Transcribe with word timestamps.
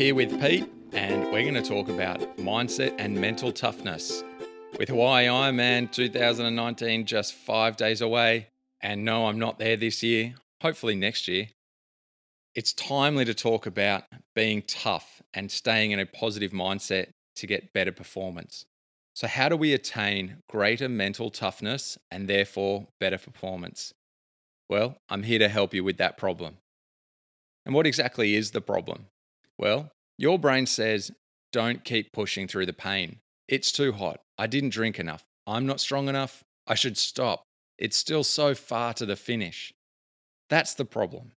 here 0.00 0.14
with 0.14 0.40
Pete, 0.40 0.66
and 0.94 1.24
we're 1.24 1.42
going 1.42 1.52
to 1.52 1.60
talk 1.60 1.90
about 1.90 2.38
mindset 2.38 2.94
and 2.96 3.14
mental 3.14 3.52
toughness. 3.52 4.24
With 4.78 4.88
Hawaii 4.88 5.26
Ironman 5.26 5.92
2019 5.92 7.04
just 7.04 7.34
five 7.34 7.76
days 7.76 8.00
away, 8.00 8.46
and 8.80 9.04
no, 9.04 9.26
I'm 9.26 9.38
not 9.38 9.58
there 9.58 9.76
this 9.76 10.02
year, 10.02 10.36
hopefully 10.62 10.94
next 10.94 11.28
year, 11.28 11.48
it's 12.54 12.72
timely 12.72 13.26
to 13.26 13.34
talk 13.34 13.66
about 13.66 14.04
being 14.34 14.62
tough 14.62 15.20
and 15.34 15.50
staying 15.50 15.90
in 15.90 16.00
a 16.00 16.06
positive 16.06 16.52
mindset 16.52 17.08
to 17.36 17.46
get 17.46 17.74
better 17.74 17.92
performance. 17.92 18.64
So, 19.14 19.26
how 19.26 19.50
do 19.50 19.56
we 19.58 19.74
attain 19.74 20.38
greater 20.48 20.88
mental 20.88 21.28
toughness 21.28 21.98
and 22.10 22.26
therefore 22.26 22.86
better 23.00 23.18
performance? 23.18 23.92
Well, 24.66 24.96
I'm 25.10 25.24
here 25.24 25.40
to 25.40 25.48
help 25.50 25.74
you 25.74 25.84
with 25.84 25.98
that 25.98 26.16
problem. 26.16 26.56
And 27.66 27.74
what 27.74 27.86
exactly 27.86 28.34
is 28.34 28.52
the 28.52 28.62
problem? 28.62 29.04
Well, 29.60 29.92
your 30.16 30.38
brain 30.38 30.64
says, 30.64 31.10
don't 31.52 31.84
keep 31.84 32.14
pushing 32.14 32.48
through 32.48 32.64
the 32.64 32.72
pain. 32.72 33.18
It's 33.46 33.70
too 33.70 33.92
hot. 33.92 34.22
I 34.38 34.46
didn't 34.46 34.70
drink 34.70 34.98
enough. 34.98 35.26
I'm 35.46 35.66
not 35.66 35.80
strong 35.80 36.08
enough. 36.08 36.42
I 36.66 36.74
should 36.74 36.96
stop. 36.96 37.42
It's 37.76 37.96
still 37.96 38.24
so 38.24 38.54
far 38.54 38.94
to 38.94 39.04
the 39.04 39.16
finish. 39.16 39.74
That's 40.48 40.72
the 40.72 40.86
problem. 40.86 41.32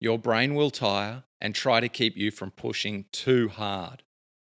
Your 0.00 0.20
brain 0.20 0.54
will 0.54 0.70
tire 0.70 1.24
and 1.40 1.52
try 1.52 1.80
to 1.80 1.88
keep 1.88 2.16
you 2.16 2.30
from 2.30 2.52
pushing 2.52 3.06
too 3.10 3.48
hard. 3.48 4.04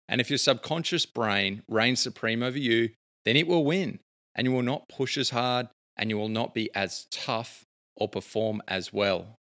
And 0.08 0.20
if 0.20 0.30
your 0.30 0.38
subconscious 0.38 1.04
brain 1.04 1.62
reigns 1.66 1.98
supreme 1.98 2.44
over 2.44 2.58
you, 2.58 2.90
then 3.24 3.34
it 3.34 3.48
will 3.48 3.64
win 3.64 3.98
and 4.36 4.46
you 4.46 4.52
will 4.52 4.62
not 4.62 4.88
push 4.88 5.18
as 5.18 5.30
hard 5.30 5.68
and 5.96 6.08
you 6.08 6.16
will 6.16 6.28
not 6.28 6.54
be 6.54 6.70
as 6.72 7.08
tough 7.10 7.64
or 7.96 8.08
perform 8.08 8.62
as 8.68 8.92
well. 8.92 9.38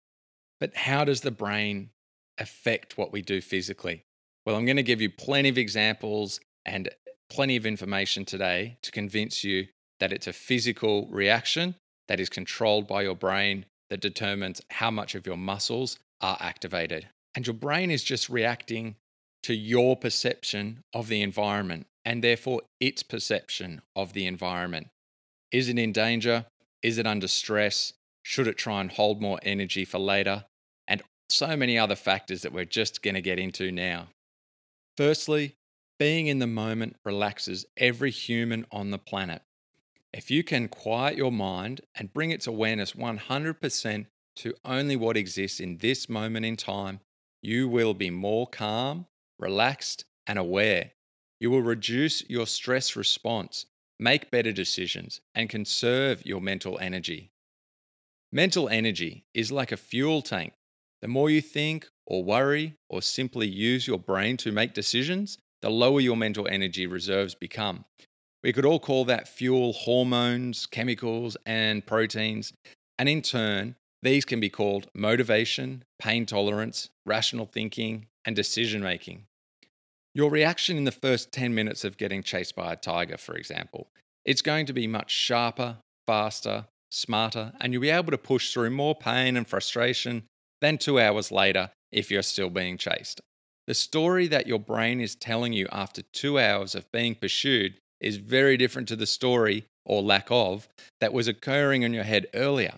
But 0.60 0.74
how 0.74 1.04
does 1.04 1.20
the 1.20 1.30
brain 1.30 1.90
affect 2.38 2.98
what 2.98 3.12
we 3.12 3.22
do 3.22 3.40
physically? 3.40 4.04
Well, 4.44 4.56
I'm 4.56 4.64
going 4.64 4.76
to 4.76 4.82
give 4.82 5.00
you 5.00 5.10
plenty 5.10 5.48
of 5.48 5.58
examples 5.58 6.40
and 6.64 6.88
plenty 7.28 7.56
of 7.56 7.66
information 7.66 8.24
today 8.24 8.78
to 8.82 8.92
convince 8.92 9.42
you 9.42 9.66
that 9.98 10.12
it's 10.12 10.26
a 10.26 10.32
physical 10.32 11.06
reaction 11.08 11.74
that 12.08 12.20
is 12.20 12.28
controlled 12.28 12.86
by 12.86 13.02
your 13.02 13.16
brain 13.16 13.66
that 13.90 14.00
determines 14.00 14.60
how 14.70 14.90
much 14.90 15.14
of 15.14 15.26
your 15.26 15.36
muscles 15.36 15.98
are 16.20 16.36
activated. 16.40 17.08
And 17.34 17.46
your 17.46 17.54
brain 17.54 17.90
is 17.90 18.04
just 18.04 18.28
reacting 18.28 18.96
to 19.42 19.54
your 19.54 19.96
perception 19.96 20.82
of 20.92 21.08
the 21.08 21.22
environment 21.22 21.86
and 22.04 22.22
therefore 22.22 22.62
its 22.80 23.02
perception 23.02 23.82
of 23.94 24.12
the 24.12 24.26
environment. 24.26 24.88
Is 25.52 25.68
it 25.68 25.78
in 25.78 25.92
danger? 25.92 26.46
Is 26.82 26.98
it 26.98 27.06
under 27.06 27.28
stress? 27.28 27.92
Should 28.22 28.46
it 28.46 28.58
try 28.58 28.80
and 28.80 28.90
hold 28.90 29.20
more 29.20 29.38
energy 29.42 29.84
for 29.84 29.98
later? 29.98 30.44
So 31.28 31.56
many 31.56 31.78
other 31.78 31.96
factors 31.96 32.42
that 32.42 32.52
we're 32.52 32.64
just 32.64 33.02
going 33.02 33.14
to 33.14 33.20
get 33.20 33.38
into 33.38 33.72
now. 33.72 34.08
Firstly, 34.96 35.56
being 35.98 36.26
in 36.26 36.38
the 36.38 36.46
moment 36.46 36.96
relaxes 37.04 37.66
every 37.76 38.10
human 38.10 38.66
on 38.70 38.90
the 38.90 38.98
planet. 38.98 39.42
If 40.12 40.30
you 40.30 40.44
can 40.44 40.68
quiet 40.68 41.16
your 41.16 41.32
mind 41.32 41.82
and 41.94 42.12
bring 42.12 42.30
its 42.30 42.46
awareness 42.46 42.92
100% 42.92 44.06
to 44.36 44.54
only 44.64 44.96
what 44.96 45.16
exists 45.16 45.60
in 45.60 45.78
this 45.78 46.08
moment 46.08 46.46
in 46.46 46.56
time, 46.56 47.00
you 47.42 47.68
will 47.68 47.94
be 47.94 48.10
more 48.10 48.46
calm, 48.46 49.06
relaxed, 49.38 50.04
and 50.26 50.38
aware. 50.38 50.92
You 51.40 51.50
will 51.50 51.62
reduce 51.62 52.28
your 52.28 52.46
stress 52.46 52.96
response, 52.96 53.66
make 53.98 54.30
better 54.30 54.52
decisions, 54.52 55.20
and 55.34 55.50
conserve 55.50 56.24
your 56.24 56.40
mental 56.40 56.78
energy. 56.78 57.30
Mental 58.32 58.68
energy 58.68 59.24
is 59.34 59.52
like 59.52 59.72
a 59.72 59.76
fuel 59.76 60.22
tank. 60.22 60.54
The 61.06 61.12
more 61.12 61.30
you 61.30 61.40
think 61.40 61.86
or 62.04 62.24
worry 62.24 62.74
or 62.88 63.00
simply 63.00 63.46
use 63.46 63.86
your 63.86 63.96
brain 63.96 64.36
to 64.38 64.50
make 64.50 64.74
decisions, 64.74 65.38
the 65.62 65.70
lower 65.70 66.00
your 66.00 66.16
mental 66.16 66.48
energy 66.48 66.84
reserves 66.88 67.32
become. 67.32 67.84
We 68.42 68.52
could 68.52 68.64
all 68.64 68.80
call 68.80 69.04
that 69.04 69.28
fuel 69.28 69.72
hormones, 69.72 70.66
chemicals, 70.66 71.36
and 71.46 71.86
proteins. 71.86 72.52
And 72.98 73.08
in 73.08 73.22
turn, 73.22 73.76
these 74.02 74.24
can 74.24 74.40
be 74.40 74.48
called 74.48 74.88
motivation, 74.96 75.84
pain 76.00 76.26
tolerance, 76.26 76.90
rational 77.04 77.46
thinking, 77.46 78.08
and 78.24 78.34
decision 78.34 78.82
making. 78.82 79.26
Your 80.12 80.28
reaction 80.28 80.76
in 80.76 80.82
the 80.82 80.90
first 80.90 81.30
10 81.30 81.54
minutes 81.54 81.84
of 81.84 81.98
getting 81.98 82.24
chased 82.24 82.56
by 82.56 82.72
a 82.72 82.76
tiger, 82.76 83.16
for 83.16 83.36
example, 83.36 83.86
it's 84.24 84.42
going 84.42 84.66
to 84.66 84.72
be 84.72 84.88
much 84.88 85.12
sharper, 85.12 85.76
faster, 86.04 86.66
smarter, 86.90 87.52
and 87.60 87.72
you'll 87.72 87.82
be 87.82 87.90
able 87.90 88.10
to 88.10 88.18
push 88.18 88.52
through 88.52 88.70
more 88.70 88.96
pain 88.96 89.36
and 89.36 89.46
frustration 89.46 90.24
than 90.66 90.78
two 90.78 90.98
hours 90.98 91.30
later 91.30 91.70
if 91.92 92.10
you're 92.10 92.22
still 92.22 92.50
being 92.50 92.76
chased. 92.76 93.20
The 93.68 93.74
story 93.74 94.26
that 94.28 94.46
your 94.46 94.58
brain 94.58 95.00
is 95.00 95.14
telling 95.14 95.52
you 95.52 95.66
after 95.70 96.02
two 96.02 96.38
hours 96.38 96.74
of 96.74 96.90
being 96.90 97.14
pursued 97.14 97.74
is 98.00 98.16
very 98.16 98.56
different 98.56 98.88
to 98.88 98.96
the 98.96 99.06
story, 99.06 99.64
or 99.84 100.02
lack 100.02 100.26
of, 100.30 100.68
that 101.00 101.12
was 101.12 101.28
occurring 101.28 101.82
in 101.82 101.94
your 101.94 102.04
head 102.04 102.26
earlier. 102.34 102.74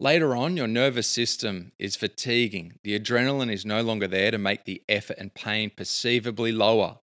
Later 0.00 0.34
on, 0.34 0.56
your 0.56 0.66
nervous 0.66 1.06
system 1.06 1.72
is 1.78 1.94
fatiguing. 1.94 2.78
The 2.82 2.98
adrenaline 2.98 3.52
is 3.52 3.64
no 3.64 3.82
longer 3.82 4.08
there 4.08 4.30
to 4.30 4.38
make 4.38 4.64
the 4.64 4.82
effort 4.88 5.18
and 5.18 5.32
pain 5.32 5.70
perceivably 5.76 6.52
lower. 6.52 6.98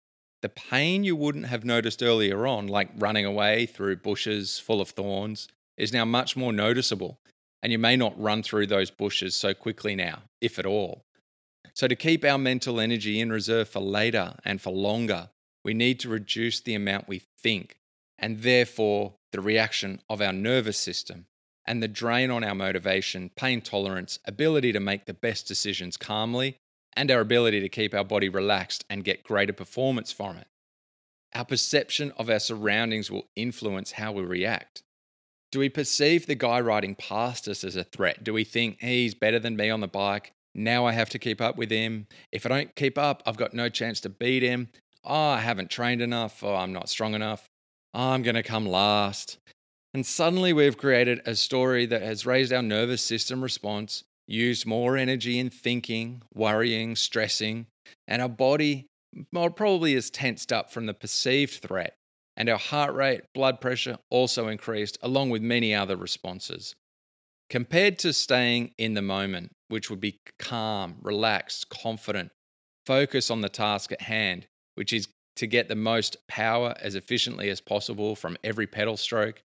The 0.41 0.49
pain 0.49 1.03
you 1.03 1.15
wouldn't 1.15 1.47
have 1.47 1.65
noticed 1.65 2.03
earlier 2.03 2.45
on, 2.45 2.67
like 2.67 2.89
running 2.97 3.25
away 3.25 3.65
through 3.65 3.97
bushes 3.97 4.59
full 4.59 4.79
of 4.79 4.89
thorns, 4.89 5.47
is 5.75 5.91
now 5.91 6.05
much 6.05 6.37
more 6.37 6.53
noticeable, 6.53 7.19
and 7.65 7.71
you 7.71 7.79
may 7.79 7.97
not 7.97 8.13
run 8.21 8.43
through 8.43 8.67
those 8.67 8.91
bushes 8.91 9.33
so 9.33 9.51
quickly 9.51 9.95
now, 9.95 10.21
if 10.39 10.59
at 10.59 10.67
all. 10.67 11.03
So, 11.73 11.87
to 11.87 11.95
keep 11.95 12.23
our 12.23 12.37
mental 12.37 12.79
energy 12.79 13.19
in 13.19 13.31
reserve 13.31 13.67
for 13.67 13.79
later 13.79 14.35
and 14.45 14.61
for 14.61 14.71
longer, 14.71 15.29
we 15.63 15.73
need 15.73 15.99
to 16.01 16.09
reduce 16.09 16.59
the 16.59 16.75
amount 16.75 17.07
we 17.07 17.23
think 17.41 17.79
and 18.19 18.43
therefore 18.43 19.15
the 19.31 19.41
reaction 19.41 19.99
of 20.07 20.21
our 20.21 20.31
nervous 20.31 20.77
system 20.77 21.25
and 21.65 21.81
the 21.81 21.87
drain 21.87 22.29
on 22.29 22.43
our 22.43 22.53
motivation, 22.53 23.31
pain 23.35 23.61
tolerance, 23.61 24.19
ability 24.25 24.71
to 24.71 24.79
make 24.79 25.07
the 25.07 25.15
best 25.15 25.47
decisions 25.47 25.97
calmly, 25.97 26.57
and 26.93 27.09
our 27.09 27.19
ability 27.19 27.61
to 27.61 27.67
keep 27.67 27.95
our 27.95 28.05
body 28.05 28.29
relaxed 28.29 28.85
and 28.91 29.03
get 29.03 29.23
greater 29.23 29.53
performance 29.53 30.11
from 30.11 30.37
it. 30.37 30.45
Our 31.33 31.45
perception 31.45 32.11
of 32.11 32.29
our 32.29 32.37
surroundings 32.37 33.09
will 33.09 33.25
influence 33.35 33.93
how 33.93 34.11
we 34.11 34.21
react. 34.21 34.83
Do 35.55 35.59
we 35.59 35.69
perceive 35.69 36.27
the 36.27 36.35
guy 36.35 36.59
riding 36.59 36.95
past 36.95 37.47
us 37.47 37.63
as 37.63 37.77
a 37.77 37.85
threat? 37.85 38.25
Do 38.25 38.33
we 38.33 38.43
think 38.43 38.81
he's 38.81 39.15
better 39.15 39.39
than 39.39 39.55
me 39.55 39.69
on 39.69 39.79
the 39.79 39.87
bike? 39.87 40.33
Now 40.53 40.85
I 40.85 40.91
have 40.91 41.09
to 41.11 41.17
keep 41.17 41.39
up 41.39 41.55
with 41.55 41.71
him. 41.71 42.07
If 42.29 42.45
I 42.45 42.49
don't 42.49 42.75
keep 42.75 42.97
up, 42.97 43.23
I've 43.25 43.37
got 43.37 43.53
no 43.53 43.69
chance 43.69 44.01
to 44.01 44.09
beat 44.09 44.43
him 44.43 44.67
oh, 45.05 45.29
I 45.29 45.39
haven't 45.39 45.69
trained 45.69 46.01
enough, 46.01 46.43
or 46.43 46.55
I'm 46.55 46.73
not 46.73 46.89
strong 46.89 47.13
enough, 47.13 47.47
oh, 47.93 48.09
I'm 48.09 48.23
going 48.23 48.35
to 48.35 48.43
come 48.43 48.65
last. 48.65 49.37
And 49.93 50.05
suddenly 50.05 50.51
we've 50.51 50.77
created 50.77 51.21
a 51.25 51.35
story 51.35 51.85
that 51.85 52.01
has 52.01 52.25
raised 52.25 52.51
our 52.51 52.61
nervous 52.61 53.01
system 53.01 53.41
response, 53.41 54.03
used 54.27 54.65
more 54.65 54.97
energy 54.97 55.39
in 55.39 55.49
thinking, 55.49 56.21
worrying, 56.33 56.97
stressing, 56.97 57.67
and 58.07 58.21
our 58.21 58.27
body 58.27 58.87
probably 59.33 59.93
is 59.93 60.09
tensed 60.09 60.51
up 60.51 60.69
from 60.69 60.85
the 60.85 60.93
perceived 60.93 61.61
threat. 61.61 61.95
And 62.37 62.49
our 62.49 62.57
heart 62.57 62.93
rate, 62.93 63.21
blood 63.33 63.61
pressure 63.61 63.97
also 64.09 64.47
increased, 64.49 64.97
along 65.01 65.29
with 65.29 65.41
many 65.41 65.73
other 65.73 65.95
responses. 65.95 66.75
Compared 67.49 67.99
to 67.99 68.11
staying 68.11 68.73
in 68.77 68.93
the 68.93 69.01
moment, 69.01 69.51
which 69.69 69.89
would 69.89 70.01
be 70.01 70.19
calm, 70.39 70.97
relaxed, 71.01 71.69
confident, 71.69 72.31
focus 72.85 73.31
on 73.31 73.41
the 73.41 73.49
task 73.49 73.91
at 73.91 74.01
hand, 74.01 74.47
which 74.75 74.91
is 74.91 75.07
to 75.35 75.47
get 75.47 75.67
the 75.67 75.75
most 75.75 76.17
power 76.27 76.73
as 76.79 76.95
efficiently 76.95 77.49
as 77.49 77.61
possible 77.61 78.15
from 78.15 78.37
every 78.43 78.67
pedal 78.67 78.97
stroke, 78.97 79.41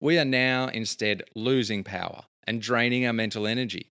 we 0.00 0.18
are 0.18 0.24
now 0.24 0.68
instead 0.68 1.22
losing 1.34 1.84
power 1.84 2.24
and 2.46 2.62
draining 2.62 3.06
our 3.06 3.12
mental 3.12 3.46
energy. 3.46 3.90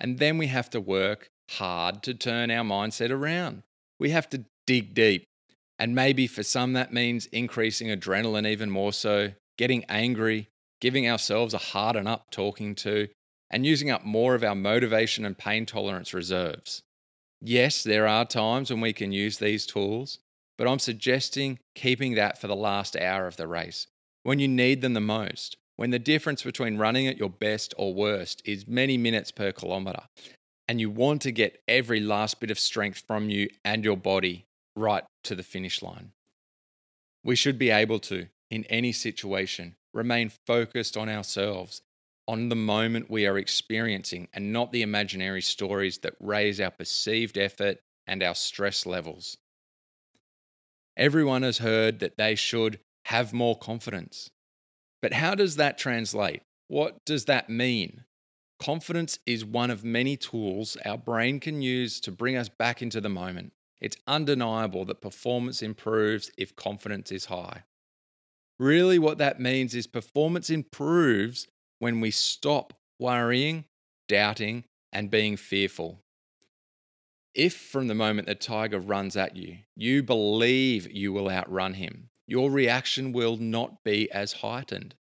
And 0.00 0.18
then 0.18 0.38
we 0.38 0.48
have 0.48 0.70
to 0.70 0.80
work 0.80 1.30
hard 1.50 2.02
to 2.04 2.14
turn 2.14 2.50
our 2.50 2.64
mindset 2.64 3.10
around. 3.10 3.62
We 3.98 4.10
have 4.10 4.28
to 4.30 4.44
dig 4.66 4.94
deep. 4.94 5.26
And 5.82 5.96
maybe 5.96 6.28
for 6.28 6.44
some, 6.44 6.74
that 6.74 6.92
means 6.92 7.26
increasing 7.26 7.88
adrenaline 7.88 8.46
even 8.46 8.70
more 8.70 8.92
so, 8.92 9.32
getting 9.58 9.84
angry, 9.88 10.48
giving 10.80 11.10
ourselves 11.10 11.54
a 11.54 11.58
harden 11.58 12.06
up 12.06 12.30
talking 12.30 12.76
to, 12.76 13.08
and 13.50 13.66
using 13.66 13.90
up 13.90 14.04
more 14.04 14.36
of 14.36 14.44
our 14.44 14.54
motivation 14.54 15.24
and 15.24 15.36
pain 15.36 15.66
tolerance 15.66 16.14
reserves. 16.14 16.84
Yes, 17.40 17.82
there 17.82 18.06
are 18.06 18.24
times 18.24 18.70
when 18.70 18.80
we 18.80 18.92
can 18.92 19.10
use 19.10 19.38
these 19.38 19.66
tools, 19.66 20.20
but 20.56 20.68
I'm 20.68 20.78
suggesting 20.78 21.58
keeping 21.74 22.14
that 22.14 22.40
for 22.40 22.46
the 22.46 22.54
last 22.54 22.94
hour 22.94 23.26
of 23.26 23.36
the 23.36 23.48
race, 23.48 23.88
when 24.22 24.38
you 24.38 24.46
need 24.46 24.82
them 24.82 24.94
the 24.94 25.00
most, 25.00 25.56
when 25.74 25.90
the 25.90 25.98
difference 25.98 26.44
between 26.44 26.78
running 26.78 27.08
at 27.08 27.18
your 27.18 27.28
best 27.28 27.74
or 27.76 27.92
worst 27.92 28.40
is 28.44 28.68
many 28.68 28.96
minutes 28.96 29.32
per 29.32 29.50
kilometre, 29.50 30.04
and 30.68 30.80
you 30.80 30.90
want 30.90 31.22
to 31.22 31.32
get 31.32 31.60
every 31.66 31.98
last 31.98 32.38
bit 32.38 32.52
of 32.52 32.58
strength 32.60 33.02
from 33.04 33.28
you 33.28 33.48
and 33.64 33.84
your 33.84 33.96
body 33.96 34.46
right 34.76 35.04
to 35.24 35.34
the 35.34 35.42
finish 35.42 35.82
line. 35.82 36.12
We 37.24 37.36
should 37.36 37.58
be 37.58 37.70
able 37.70 37.98
to, 38.00 38.28
in 38.50 38.64
any 38.64 38.92
situation, 38.92 39.76
remain 39.94 40.30
focused 40.46 40.96
on 40.96 41.08
ourselves 41.08 41.82
on 42.28 42.48
the 42.48 42.56
moment 42.56 43.10
we 43.10 43.26
are 43.26 43.38
experiencing 43.38 44.28
and 44.32 44.52
not 44.52 44.72
the 44.72 44.82
imaginary 44.82 45.42
stories 45.42 45.98
that 45.98 46.14
raise 46.20 46.60
our 46.60 46.70
perceived 46.70 47.36
effort, 47.36 47.78
and 48.06 48.22
our 48.22 48.34
stress 48.34 48.86
levels. 48.86 49.36
Everyone 50.96 51.42
has 51.42 51.58
heard 51.58 52.00
that 52.00 52.18
they 52.18 52.34
should 52.34 52.80
have 53.06 53.32
more 53.32 53.56
confidence. 53.56 54.30
But 55.00 55.12
how 55.12 55.34
does 55.34 55.56
that 55.56 55.78
translate? 55.78 56.42
What 56.68 57.04
does 57.04 57.24
that 57.26 57.48
mean? 57.48 58.04
Confidence 58.58 59.18
is 59.26 59.44
one 59.44 59.70
of 59.70 59.84
many 59.84 60.16
tools 60.16 60.76
our 60.84 60.98
brain 60.98 61.40
can 61.40 61.62
use 61.62 62.00
to 62.00 62.12
bring 62.12 62.36
us 62.36 62.48
back 62.48 62.82
into 62.82 63.00
the 63.00 63.08
moment. 63.08 63.52
It's 63.82 63.96
undeniable 64.06 64.84
that 64.84 65.00
performance 65.00 65.60
improves 65.60 66.30
if 66.38 66.54
confidence 66.54 67.10
is 67.10 67.24
high. 67.24 67.64
Really, 68.60 68.96
what 68.96 69.18
that 69.18 69.40
means 69.40 69.74
is 69.74 69.88
performance 69.88 70.50
improves 70.50 71.48
when 71.80 72.00
we 72.00 72.12
stop 72.12 72.74
worrying, 73.00 73.64
doubting, 74.06 74.64
and 74.92 75.10
being 75.10 75.36
fearful. 75.36 75.98
If 77.34 77.56
from 77.56 77.88
the 77.88 77.94
moment 77.96 78.28
the 78.28 78.36
tiger 78.36 78.78
runs 78.78 79.16
at 79.16 79.34
you, 79.34 79.58
you 79.74 80.04
believe 80.04 80.88
you 80.88 81.12
will 81.12 81.28
outrun 81.28 81.74
him, 81.74 82.10
your 82.28 82.52
reaction 82.52 83.10
will 83.10 83.36
not 83.36 83.82
be 83.82 84.08
as 84.12 84.34
heightened. 84.34 84.94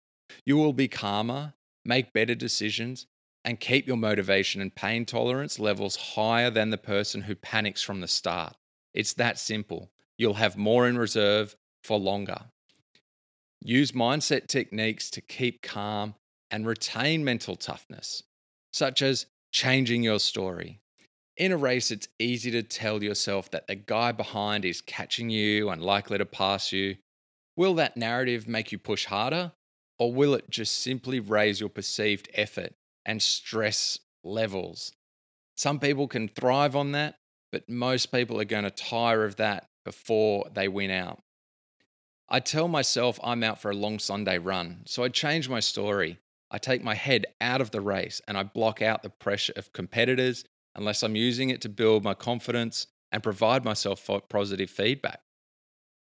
You 0.45 0.55
will 0.55 0.73
be 0.73 0.87
calmer, 0.87 1.53
make 1.83 2.13
better 2.13 2.35
decisions, 2.35 3.07
and 3.43 3.59
keep 3.59 3.87
your 3.87 3.97
motivation 3.97 4.61
and 4.61 4.73
pain 4.73 5.05
tolerance 5.05 5.59
levels 5.59 5.97
higher 5.97 6.49
than 6.49 6.69
the 6.69 6.77
person 6.77 7.23
who 7.23 7.35
panics 7.35 7.81
from 7.81 7.99
the 7.99 8.07
start. 8.07 8.55
It's 8.93 9.13
that 9.13 9.39
simple. 9.39 9.89
You'll 10.17 10.35
have 10.35 10.57
more 10.57 10.87
in 10.87 10.97
reserve 10.97 11.55
for 11.83 11.97
longer. 11.97 12.39
Use 13.61 13.91
mindset 13.91 14.47
techniques 14.47 15.09
to 15.11 15.21
keep 15.21 15.61
calm 15.61 16.15
and 16.51 16.65
retain 16.65 17.23
mental 17.23 17.55
toughness, 17.55 18.23
such 18.71 19.01
as 19.01 19.25
changing 19.51 20.03
your 20.03 20.19
story, 20.19 20.79
in 21.39 21.53
a 21.53 21.57
race, 21.57 21.89
it's 21.89 22.09
easy 22.19 22.51
to 22.51 22.61
tell 22.61 23.01
yourself 23.01 23.49
that 23.51 23.67
the 23.67 23.75
guy 23.75 24.11
behind 24.11 24.65
is 24.65 24.81
catching 24.81 25.29
you 25.29 25.69
and 25.69 25.81
likely 25.81 26.17
to 26.17 26.25
pass 26.25 26.73
you. 26.73 26.97
Will 27.55 27.73
that 27.75 27.95
narrative 27.95 28.45
make 28.45 28.73
you 28.73 28.77
push 28.77 29.05
harder, 29.05 29.53
or 29.97 30.11
will 30.13 30.33
it 30.33 30.49
just 30.49 30.79
simply 30.81 31.21
raise 31.21 31.61
your 31.61 31.69
perceived 31.69 32.29
effort 32.33 32.73
and 33.05 33.21
stress 33.21 33.99
levels? 34.21 34.91
Some 35.55 35.79
people 35.79 36.09
can 36.09 36.27
thrive 36.27 36.75
on 36.75 36.91
that, 36.91 37.15
but 37.51 37.69
most 37.69 38.07
people 38.07 38.39
are 38.39 38.45
going 38.45 38.63
to 38.63 38.71
tire 38.71 39.25
of 39.25 39.37
that 39.37 39.69
before 39.85 40.49
they 40.53 40.67
win 40.67 40.91
out. 40.91 41.19
I 42.29 42.39
tell 42.39 42.67
myself 42.67 43.19
I'm 43.23 43.43
out 43.43 43.59
for 43.59 43.71
a 43.71 43.75
long 43.75 43.97
Sunday 43.99 44.37
run, 44.37 44.83
so 44.85 45.03
I 45.03 45.09
change 45.09 45.49
my 45.49 45.59
story. 45.59 46.19
I 46.51 46.57
take 46.57 46.83
my 46.83 46.95
head 46.95 47.25
out 47.41 47.61
of 47.61 47.71
the 47.71 47.81
race 47.81 48.21
and 48.27 48.37
I 48.37 48.43
block 48.43 48.81
out 48.81 49.03
the 49.03 49.09
pressure 49.09 49.53
of 49.55 49.73
competitors 49.73 50.45
unless 50.75 51.03
I'm 51.03 51.15
using 51.15 51.49
it 51.49 51.61
to 51.61 51.69
build 51.69 52.03
my 52.03 52.13
confidence 52.13 52.87
and 53.11 53.23
provide 53.23 53.65
myself 53.65 54.07
positive 54.29 54.69
feedback. 54.69 55.21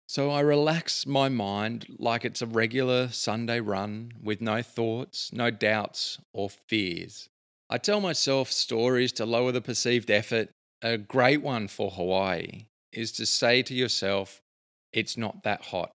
So 0.08 0.30
I 0.30 0.42
relax 0.42 1.08
my 1.08 1.30
mind 1.30 1.88
like 1.98 2.26
it's 2.26 2.42
a 2.42 2.48
regular 2.48 3.10
Sunday 3.10 3.60
run 3.60 4.12
with 4.22 4.40
no 4.40 4.62
thoughts, 4.62 5.34
no 5.34 5.50
doubts, 5.50 6.20
or 6.32 6.50
fears. 6.50 7.28
I 7.70 7.80
tell 7.80 8.00
myself 8.00 8.52
stories 8.52 9.12
to 9.14 9.26
lower 9.26 9.52
the 9.52 9.62
perceived 9.62 10.12
effort. 10.12 10.50
A 10.82 10.98
great 10.98 11.42
one 11.42 11.68
for 11.68 11.92
Hawaii 11.92 12.66
is 12.92 13.12
to 13.14 13.26
say 13.26 13.64
to 13.64 13.74
yourself, 13.74 14.42
it's 14.92 15.18
not 15.18 15.44
that 15.44 15.66
hot. 15.66 15.92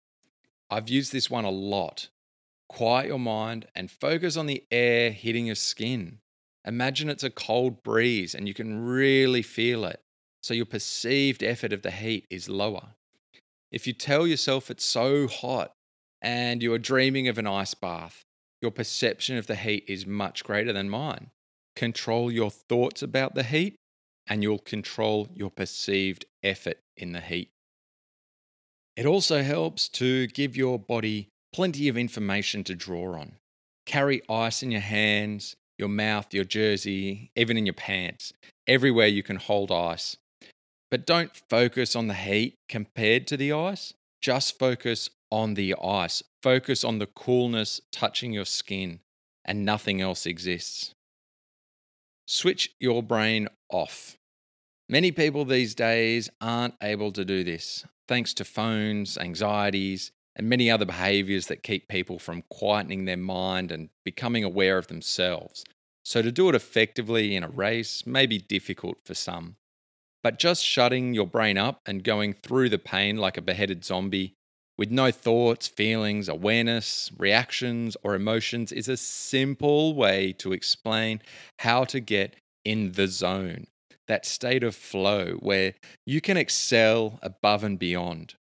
I've 0.70 0.88
used 0.88 1.12
this 1.12 1.30
one 1.30 1.44
a 1.44 1.50
lot. 1.50 2.08
Quiet 2.68 3.06
your 3.06 3.18
mind 3.18 3.66
and 3.74 3.90
focus 3.90 4.36
on 4.36 4.46
the 4.46 4.64
air 4.70 5.10
hitting 5.10 5.46
your 5.46 5.54
skin. 5.54 6.18
Imagine 6.66 7.08
it's 7.08 7.22
a 7.22 7.30
cold 7.30 7.82
breeze 7.82 8.34
and 8.34 8.48
you 8.48 8.54
can 8.54 8.84
really 8.84 9.42
feel 9.42 9.84
it. 9.84 10.00
So 10.42 10.52
your 10.52 10.66
perceived 10.66 11.42
effort 11.42 11.72
of 11.72 11.82
the 11.82 11.90
heat 11.90 12.26
is 12.30 12.48
lower. 12.48 12.94
If 13.70 13.86
you 13.86 13.92
tell 13.92 14.26
yourself 14.26 14.70
it's 14.70 14.84
so 14.84 15.26
hot 15.26 15.72
and 16.20 16.62
you 16.62 16.72
are 16.72 16.78
dreaming 16.78 17.28
of 17.28 17.38
an 17.38 17.46
ice 17.46 17.74
bath, 17.74 18.24
your 18.60 18.70
perception 18.70 19.36
of 19.36 19.46
the 19.46 19.56
heat 19.56 19.84
is 19.88 20.06
much 20.06 20.44
greater 20.44 20.72
than 20.72 20.88
mine. 20.88 21.30
Control 21.74 22.30
your 22.30 22.50
thoughts 22.50 23.02
about 23.02 23.34
the 23.34 23.42
heat 23.42 23.76
and 24.26 24.42
you'll 24.42 24.58
control 24.58 25.28
your 25.34 25.50
perceived 25.50 26.26
effort 26.42 26.78
in 26.96 27.12
the 27.12 27.20
heat. 27.20 27.50
It 28.96 29.06
also 29.06 29.42
helps 29.42 29.88
to 29.90 30.26
give 30.28 30.56
your 30.56 30.78
body 30.78 31.28
plenty 31.52 31.88
of 31.88 31.96
information 31.96 32.64
to 32.64 32.74
draw 32.74 33.18
on. 33.18 33.36
Carry 33.84 34.22
ice 34.28 34.62
in 34.62 34.70
your 34.70 34.80
hands, 34.80 35.54
your 35.78 35.88
mouth, 35.88 36.32
your 36.32 36.44
jersey, 36.44 37.30
even 37.36 37.56
in 37.56 37.66
your 37.66 37.74
pants. 37.74 38.32
Everywhere 38.66 39.06
you 39.06 39.22
can 39.22 39.36
hold 39.36 39.70
ice. 39.70 40.16
But 40.90 41.06
don't 41.06 41.30
focus 41.50 41.94
on 41.94 42.06
the 42.06 42.14
heat 42.14 42.54
compared 42.68 43.26
to 43.28 43.36
the 43.36 43.52
ice. 43.52 43.92
Just 44.22 44.58
focus 44.58 45.10
on 45.30 45.54
the 45.54 45.74
ice. 45.82 46.22
Focus 46.42 46.84
on 46.84 46.98
the 46.98 47.06
coolness 47.06 47.80
touching 47.92 48.32
your 48.32 48.44
skin, 48.44 49.00
and 49.44 49.64
nothing 49.64 50.00
else 50.00 50.26
exists. 50.26 50.92
Switch 52.28 52.74
your 52.80 53.04
brain 53.04 53.48
off. 53.70 54.16
Many 54.88 55.12
people 55.12 55.44
these 55.44 55.76
days 55.76 56.28
aren't 56.40 56.74
able 56.82 57.12
to 57.12 57.24
do 57.24 57.44
this, 57.44 57.84
thanks 58.08 58.34
to 58.34 58.44
phones, 58.44 59.16
anxieties, 59.16 60.10
and 60.34 60.48
many 60.48 60.68
other 60.68 60.84
behaviors 60.84 61.46
that 61.46 61.62
keep 61.62 61.88
people 61.88 62.18
from 62.18 62.42
quietening 62.52 63.06
their 63.06 63.16
mind 63.16 63.70
and 63.70 63.90
becoming 64.04 64.42
aware 64.42 64.76
of 64.76 64.88
themselves. 64.88 65.64
So, 66.04 66.20
to 66.20 66.32
do 66.32 66.48
it 66.48 66.54
effectively 66.54 67.36
in 67.36 67.44
a 67.44 67.48
race 67.48 68.06
may 68.06 68.26
be 68.26 68.38
difficult 68.38 68.98
for 69.04 69.14
some. 69.14 69.56
But 70.22 70.40
just 70.40 70.64
shutting 70.64 71.14
your 71.14 71.26
brain 71.26 71.56
up 71.56 71.80
and 71.86 72.02
going 72.02 72.32
through 72.32 72.70
the 72.70 72.78
pain 72.78 73.16
like 73.16 73.36
a 73.36 73.42
beheaded 73.42 73.84
zombie 73.84 74.35
with 74.78 74.90
no 74.90 75.10
thoughts, 75.10 75.66
feelings, 75.68 76.28
awareness, 76.28 77.10
reactions, 77.16 77.96
or 78.02 78.14
emotions 78.14 78.72
is 78.72 78.88
a 78.88 78.96
simple 78.96 79.94
way 79.94 80.32
to 80.34 80.52
explain 80.52 81.20
how 81.60 81.84
to 81.84 82.00
get 82.00 82.36
in 82.64 82.92
the 82.92 83.08
zone, 83.08 83.66
that 84.08 84.26
state 84.26 84.62
of 84.62 84.74
flow 84.74 85.32
where 85.40 85.74
you 86.04 86.20
can 86.20 86.36
excel 86.36 87.18
above 87.22 87.64
and 87.64 87.78
beyond. 87.78 88.34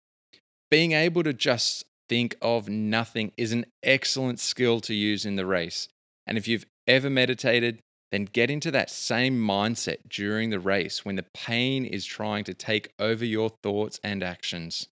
Being 0.71 0.93
able 0.93 1.23
to 1.23 1.33
just 1.33 1.85
think 2.09 2.37
of 2.43 2.69
nothing 2.69 3.33
is 3.37 3.53
an 3.53 3.67
excellent 3.83 4.41
skill 4.41 4.81
to 4.81 4.95
use 4.95 5.25
in 5.25 5.37
the 5.37 5.47
race. 5.47 5.89
And 6.27 6.37
if 6.37 6.49
you've 6.49 6.67
ever 6.87 7.09
meditated, 7.09 7.81
then 8.11 8.25
get 8.25 8.51
into 8.51 8.71
that 8.71 8.91
same 8.91 9.37
mindset 9.37 10.09
during 10.09 10.51
the 10.51 10.61
race 10.61 11.05
when 11.05 11.17
the 11.17 11.25
pain 11.35 11.85
is 11.85 12.05
trying 12.05 12.45
to 12.45 12.55
take 12.55 12.93
over 12.99 13.25
your 13.25 13.51
thoughts 13.63 13.99
and 14.05 14.23
actions. 14.23 14.89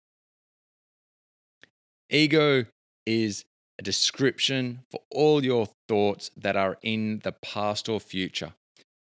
Ego 2.09 2.65
is 3.05 3.43
a 3.79 3.83
description 3.83 4.79
for 4.89 5.01
all 5.11 5.43
your 5.43 5.67
thoughts 5.89 6.31
that 6.37 6.55
are 6.55 6.77
in 6.81 7.19
the 7.23 7.33
past 7.33 7.89
or 7.89 7.99
future. 7.99 8.53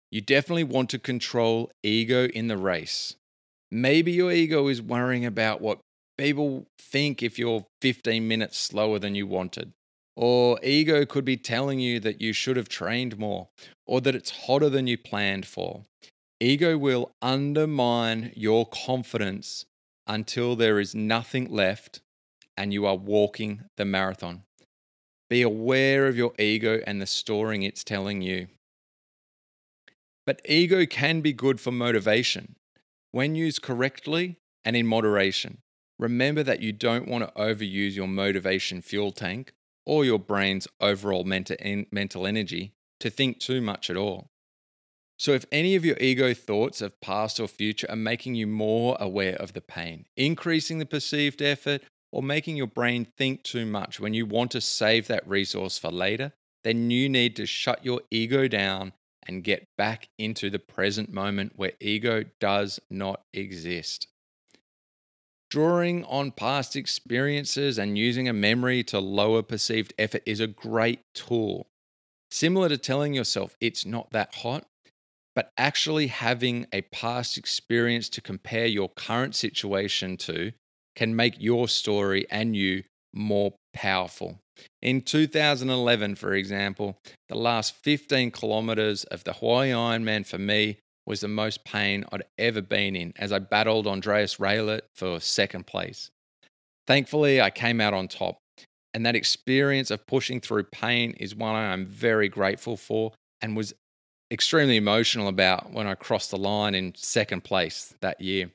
You 0.10 0.22
definitely 0.22 0.64
want 0.64 0.90
to 0.92 1.00
control 1.00 1.72
ego 1.82 2.28
in 2.28 2.48
the 2.48 2.58
race. 2.58 3.16
Maybe 3.72 4.12
your 4.12 4.32
ego 4.32 4.68
is 4.68 4.82
worrying 4.82 5.26
about 5.26 5.60
what 5.60 5.80
people 6.18 6.68
think 6.80 7.22
if 7.22 7.38
you're 7.38 7.66
15 7.82 8.28
minutes 8.28 8.58
slower 8.58 9.00
than 9.00 9.16
you 9.16 9.28
wanted. 9.28 9.74
Or 10.16 10.60
ego 10.64 11.06
could 11.06 11.26
be 11.26 11.38
telling 11.38 11.80
you 11.80 12.00
that 12.02 12.22
you 12.22 12.32
should 12.32 12.56
have 12.56 12.70
trained 12.70 13.18
more, 13.18 13.48
or 13.88 14.00
that 14.02 14.16
it's 14.16 14.46
hotter 14.46 14.70
than 14.70 14.86
you 14.86 14.98
planned 14.98 15.48
for. 15.48 15.84
Ego 16.40 16.78
will 16.78 17.12
undermine 17.22 18.32
your 18.36 18.68
confidence 18.68 19.66
until 20.06 20.56
there 20.56 20.80
is 20.80 20.94
nothing 20.94 21.52
left 21.52 22.02
and 22.58 22.74
you 22.74 22.86
are 22.86 22.96
walking 22.96 23.64
the 23.78 23.86
marathon. 23.86 24.44
Be 25.30 25.42
aware 25.42 26.08
of 26.08 26.18
your 26.18 26.34
ego 26.38 26.82
and 26.86 27.02
the 27.02 27.08
story 27.08 27.66
it's 27.66 27.84
telling 27.84 28.22
you. 28.22 28.48
But 30.26 30.42
ego 30.46 30.86
can 30.86 31.22
be 31.22 31.34
good 31.34 31.60
for 31.60 31.72
motivation 31.72 32.56
when 33.12 33.36
used 33.36 33.62
correctly 33.62 34.38
and 34.64 34.76
in 34.76 34.88
moderation. 34.88 35.60
Remember 36.00 36.44
that 36.44 36.62
you 36.62 36.72
don't 36.72 37.08
want 37.08 37.24
to 37.24 37.42
overuse 37.42 37.96
your 37.96 38.08
motivation 38.08 38.82
fuel 38.82 39.12
tank 39.12 39.54
or 39.86 40.06
your 40.06 40.20
brain's 40.20 40.68
overall 40.80 41.24
mental 41.24 42.28
energy 42.28 42.74
to 43.00 43.10
think 43.10 43.40
too 43.40 43.62
much 43.62 43.90
at 43.90 43.98
all. 43.98 44.30
So, 45.18 45.32
if 45.34 45.46
any 45.52 45.76
of 45.76 45.86
your 45.86 45.98
ego 46.00 46.34
thoughts 46.34 46.82
of 46.82 47.00
past 47.00 47.40
or 47.40 47.48
future 47.48 47.88
are 47.90 47.96
making 47.96 48.36
you 48.36 48.48
more 48.48 48.98
aware 49.00 49.36
of 49.36 49.54
the 49.54 49.62
pain, 49.62 50.06
increasing 50.18 50.80
the 50.80 50.86
perceived 50.86 51.42
effort, 51.42 51.84
or 52.14 52.22
making 52.22 52.56
your 52.56 52.68
brain 52.68 53.08
think 53.18 53.42
too 53.42 53.66
much 53.66 54.00
when 54.00 54.14
you 54.14 54.24
want 54.24 54.52
to 54.52 54.62
save 54.62 55.08
that 55.08 55.28
resource 55.28 55.80
for 55.80 55.90
later, 55.90 56.32
then 56.64 56.92
you 56.92 57.10
need 57.10 57.36
to 57.36 57.46
shut 57.48 57.84
your 57.84 58.02
ego 58.12 58.48
down 58.48 58.94
and 59.28 59.44
get 59.44 59.68
back 59.78 60.08
into 60.20 60.50
the 60.52 60.60
present 60.60 61.12
moment 61.12 61.54
where 61.56 61.72
ego 61.80 62.24
does 62.40 62.80
not 62.92 63.22
exist. 63.34 64.08
Drawing 65.50 66.04
on 66.06 66.32
past 66.32 66.76
experiences 66.76 67.80
and 67.80 67.98
using 67.98 68.30
a 68.30 68.34
memory 68.34 68.84
to 68.84 69.00
lower 69.00 69.42
perceived 69.42 69.94
effort 69.98 70.22
is 70.26 70.40
a 70.40 70.48
great 70.48 71.00
tool. 71.16 71.68
Similar 72.30 72.70
to 72.70 72.78
telling 72.78 73.16
yourself 73.16 73.56
it's 73.60 73.88
not 73.88 74.12
that 74.12 74.36
hot, 74.36 74.66
but 75.36 75.52
actually 75.58 76.08
having 76.08 76.68
a 76.72 76.82
past 76.82 77.40
experience 77.40 78.08
to 78.10 78.22
compare 78.22 78.68
your 78.68 78.90
current 78.90 79.36
situation 79.36 80.16
to 80.18 80.52
can 80.96 81.16
make 81.16 81.36
your 81.40 81.68
story 81.68 82.26
and 82.30 82.56
you 82.56 82.84
more 83.14 83.54
powerful. 83.74 84.40
In 84.82 85.02
2011, 85.02 86.16
for 86.16 86.34
example, 86.34 86.98
the 87.30 87.38
last 87.38 87.76
15 87.84 88.32
kilometers 88.32 89.04
of 89.06 89.24
the 89.24 89.34
Hawaii 89.34 89.72
Ironman 89.72 90.26
for 90.26 90.38
me 90.38 90.78
was 91.06 91.22
the 91.22 91.28
most 91.28 91.66
pain 91.66 92.06
I'd 92.12 92.24
ever 92.38 92.62
been 92.62 92.96
in 92.96 93.14
as 93.18 93.32
I 93.32 93.40
battled 93.40 93.88
Andreas 93.88 94.38
Raelert 94.38 94.82
for 94.94 95.20
second 95.20 95.68
place. 95.68 96.10
Thankfully, 96.88 97.42
I 97.42 97.50
came 97.50 97.82
out 97.82 97.94
on 97.94 98.08
top, 98.08 98.38
and 98.94 99.06
that 99.06 99.16
experience 99.16 99.90
of 99.90 100.06
pushing 100.06 100.40
through 100.40 100.64
pain 100.66 101.12
is 101.20 101.36
one 101.36 101.56
I'm 101.56 101.86
very 101.86 102.30
grateful 102.30 102.78
for 102.78 103.14
and 103.42 103.58
was 103.58 103.74
extremely 104.32 104.78
emotional 104.78 105.28
about 105.28 105.72
when 105.72 105.88
I 105.88 105.96
crossed 105.96 106.32
the 106.32 106.38
line 106.38 106.76
in 106.76 106.94
second 106.96 107.44
place 107.44 107.94
that 108.02 108.22
year. 108.22 108.52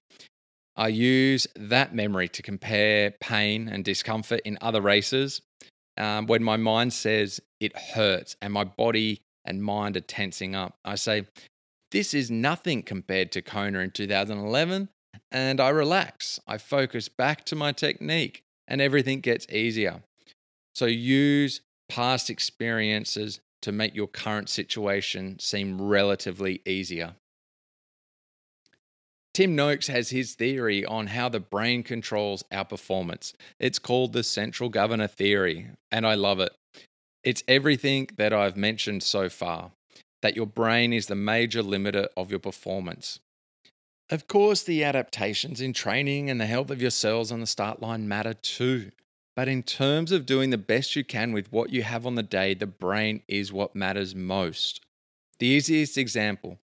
I 0.78 0.88
use 0.88 1.48
that 1.56 1.92
memory 1.92 2.28
to 2.28 2.42
compare 2.42 3.10
pain 3.10 3.68
and 3.68 3.84
discomfort 3.84 4.40
in 4.44 4.56
other 4.60 4.80
races 4.80 5.42
um, 5.98 6.26
when 6.26 6.44
my 6.44 6.56
mind 6.56 6.92
says 6.92 7.40
it 7.58 7.76
hurts 7.76 8.36
and 8.40 8.52
my 8.52 8.62
body 8.62 9.20
and 9.44 9.60
mind 9.60 9.96
are 9.96 10.00
tensing 10.00 10.54
up. 10.54 10.76
I 10.84 10.94
say, 10.94 11.26
This 11.90 12.14
is 12.14 12.30
nothing 12.30 12.84
compared 12.84 13.32
to 13.32 13.42
Kona 13.42 13.80
in 13.80 13.90
2011. 13.90 14.88
And 15.32 15.60
I 15.60 15.70
relax. 15.70 16.38
I 16.46 16.58
focus 16.58 17.08
back 17.08 17.44
to 17.46 17.56
my 17.56 17.72
technique 17.72 18.42
and 18.68 18.80
everything 18.80 19.20
gets 19.20 19.48
easier. 19.50 20.02
So 20.76 20.86
use 20.86 21.60
past 21.88 22.30
experiences 22.30 23.40
to 23.62 23.72
make 23.72 23.96
your 23.96 24.06
current 24.06 24.48
situation 24.48 25.40
seem 25.40 25.82
relatively 25.82 26.62
easier. 26.64 27.16
Tim 29.38 29.54
Noakes 29.54 29.86
has 29.86 30.10
his 30.10 30.34
theory 30.34 30.84
on 30.84 31.06
how 31.06 31.28
the 31.28 31.38
brain 31.38 31.84
controls 31.84 32.42
our 32.50 32.64
performance. 32.64 33.34
It's 33.60 33.78
called 33.78 34.12
the 34.12 34.24
central 34.24 34.68
governor 34.68 35.06
theory, 35.06 35.68
and 35.92 36.04
I 36.04 36.14
love 36.14 36.40
it. 36.40 36.50
It's 37.22 37.44
everything 37.46 38.08
that 38.16 38.32
I've 38.32 38.56
mentioned 38.56 39.04
so 39.04 39.28
far 39.28 39.70
that 40.22 40.34
your 40.34 40.46
brain 40.46 40.92
is 40.92 41.06
the 41.06 41.14
major 41.14 41.62
limiter 41.62 42.08
of 42.16 42.30
your 42.30 42.40
performance. 42.40 43.20
Of 44.10 44.26
course, 44.26 44.64
the 44.64 44.82
adaptations 44.82 45.60
in 45.60 45.72
training 45.72 46.28
and 46.28 46.40
the 46.40 46.46
health 46.46 46.72
of 46.72 46.82
your 46.82 46.90
cells 46.90 47.30
on 47.30 47.38
the 47.38 47.46
start 47.46 47.80
line 47.80 48.08
matter 48.08 48.34
too. 48.34 48.90
But 49.36 49.46
in 49.46 49.62
terms 49.62 50.10
of 50.10 50.26
doing 50.26 50.50
the 50.50 50.58
best 50.58 50.96
you 50.96 51.04
can 51.04 51.30
with 51.30 51.52
what 51.52 51.70
you 51.70 51.84
have 51.84 52.06
on 52.06 52.16
the 52.16 52.24
day, 52.24 52.54
the 52.54 52.66
brain 52.66 53.22
is 53.28 53.52
what 53.52 53.76
matters 53.76 54.16
most. 54.16 54.84
The 55.38 55.46
easiest 55.46 55.96
example 55.96 56.58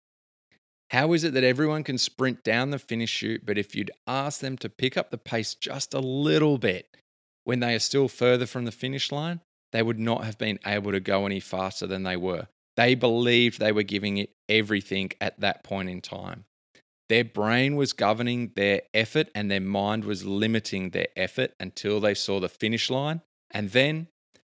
how 0.91 1.13
is 1.13 1.23
it 1.23 1.33
that 1.33 1.43
everyone 1.43 1.85
can 1.85 1.97
sprint 1.97 2.43
down 2.43 2.71
the 2.71 2.77
finish 2.77 3.09
chute, 3.09 3.45
but 3.45 3.57
if 3.57 3.75
you'd 3.75 3.91
ask 4.07 4.41
them 4.41 4.57
to 4.57 4.67
pick 4.67 4.97
up 4.97 5.09
the 5.09 5.17
pace 5.17 5.55
just 5.55 5.93
a 5.93 6.01
little 6.01 6.57
bit 6.57 6.97
when 7.45 7.61
they 7.61 7.73
are 7.73 7.79
still 7.79 8.09
further 8.09 8.45
from 8.45 8.65
the 8.65 8.73
finish 8.73 9.09
line, 9.09 9.39
they 9.71 9.81
would 9.81 9.99
not 9.99 10.25
have 10.25 10.37
been 10.37 10.59
able 10.65 10.91
to 10.91 10.99
go 10.99 11.25
any 11.25 11.39
faster 11.39 11.87
than 11.87 12.03
they 12.03 12.17
were. 12.17 12.47
They 12.75 12.93
believed 12.95 13.57
they 13.57 13.71
were 13.71 13.83
giving 13.83 14.17
it 14.17 14.31
everything 14.49 15.11
at 15.21 15.39
that 15.39 15.63
point 15.63 15.89
in 15.89 16.01
time. 16.01 16.43
Their 17.07 17.23
brain 17.23 17.77
was 17.77 17.93
governing 17.93 18.51
their 18.57 18.81
effort 18.93 19.29
and 19.33 19.49
their 19.49 19.61
mind 19.61 20.03
was 20.03 20.25
limiting 20.25 20.89
their 20.89 21.07
effort 21.15 21.53
until 21.57 22.01
they 22.01 22.15
saw 22.15 22.41
the 22.41 22.49
finish 22.49 22.89
line. 22.89 23.21
And 23.49 23.69
then 23.71 24.07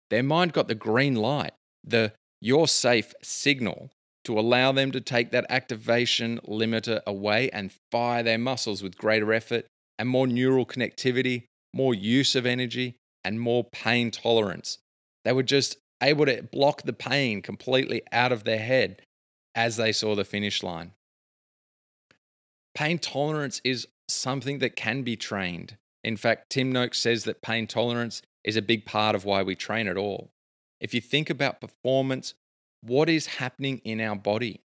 their 0.08 0.22
mind 0.22 0.54
got 0.54 0.68
the 0.68 0.74
green 0.74 1.14
light, 1.14 1.52
the 1.84 2.14
you're 2.40 2.68
safe 2.68 3.12
signal 3.22 3.90
to 4.24 4.38
allow 4.38 4.72
them 4.72 4.92
to 4.92 5.00
take 5.00 5.30
that 5.30 5.46
activation 5.48 6.40
limiter 6.46 7.00
away 7.06 7.50
and 7.50 7.72
fire 7.90 8.22
their 8.22 8.38
muscles 8.38 8.82
with 8.82 8.96
greater 8.96 9.32
effort 9.32 9.66
and 9.98 10.08
more 10.08 10.26
neural 10.26 10.66
connectivity, 10.66 11.44
more 11.74 11.94
use 11.94 12.34
of 12.34 12.46
energy, 12.46 12.96
and 13.24 13.40
more 13.40 13.64
pain 13.64 14.10
tolerance. 14.10 14.78
They 15.24 15.32
were 15.32 15.42
just 15.42 15.76
able 16.02 16.26
to 16.26 16.42
block 16.42 16.82
the 16.82 16.92
pain 16.92 17.42
completely 17.42 18.02
out 18.10 18.32
of 18.32 18.44
their 18.44 18.58
head 18.58 19.02
as 19.54 19.76
they 19.76 19.92
saw 19.92 20.14
the 20.14 20.24
finish 20.24 20.62
line. 20.62 20.92
Pain 22.74 22.98
tolerance 22.98 23.60
is 23.64 23.86
something 24.08 24.58
that 24.58 24.76
can 24.76 25.02
be 25.02 25.16
trained. 25.16 25.76
In 26.02 26.16
fact, 26.16 26.50
Tim 26.50 26.72
Noakes 26.72 26.98
says 26.98 27.24
that 27.24 27.42
pain 27.42 27.66
tolerance 27.66 28.22
is 28.44 28.56
a 28.56 28.62
big 28.62 28.84
part 28.84 29.14
of 29.14 29.24
why 29.24 29.42
we 29.42 29.54
train 29.54 29.86
at 29.86 29.96
all. 29.96 30.30
If 30.80 30.94
you 30.94 31.00
think 31.00 31.30
about 31.30 31.60
performance, 31.60 32.34
what 32.82 33.08
is 33.08 33.26
happening 33.26 33.80
in 33.84 34.00
our 34.00 34.16
body? 34.16 34.60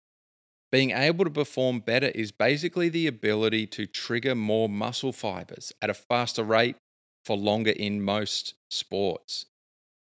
Being 0.72 0.92
able 0.92 1.24
to 1.24 1.32
perform 1.32 1.80
better 1.80 2.08
is 2.08 2.32
basically 2.32 2.90
the 2.90 3.08
ability 3.08 3.68
to 3.68 3.86
trigger 3.86 4.36
more 4.36 4.68
muscle 4.68 5.14
fibers 5.14 5.72
at 5.82 5.90
a 5.90 5.94
faster 5.94 6.44
rate 6.44 6.76
for 7.24 7.38
longer 7.38 7.72
in 7.72 8.02
most 8.02 8.56
sports. 8.70 9.46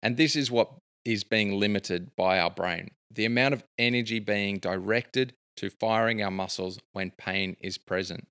And 0.04 0.18
this 0.18 0.36
is 0.36 0.52
what 0.52 0.72
is 1.04 1.24
being 1.24 1.60
limited 1.60 2.16
by 2.16 2.40
our 2.40 2.52
brain 2.52 2.92
the 3.14 3.26
amount 3.26 3.54
of 3.54 3.64
energy 3.78 4.20
being 4.20 4.58
directed 4.58 5.34
to 5.58 5.70
firing 5.70 6.24
our 6.24 6.32
muscles 6.32 6.80
when 6.94 7.12
pain 7.12 7.58
is 7.60 7.78
present. 7.78 8.26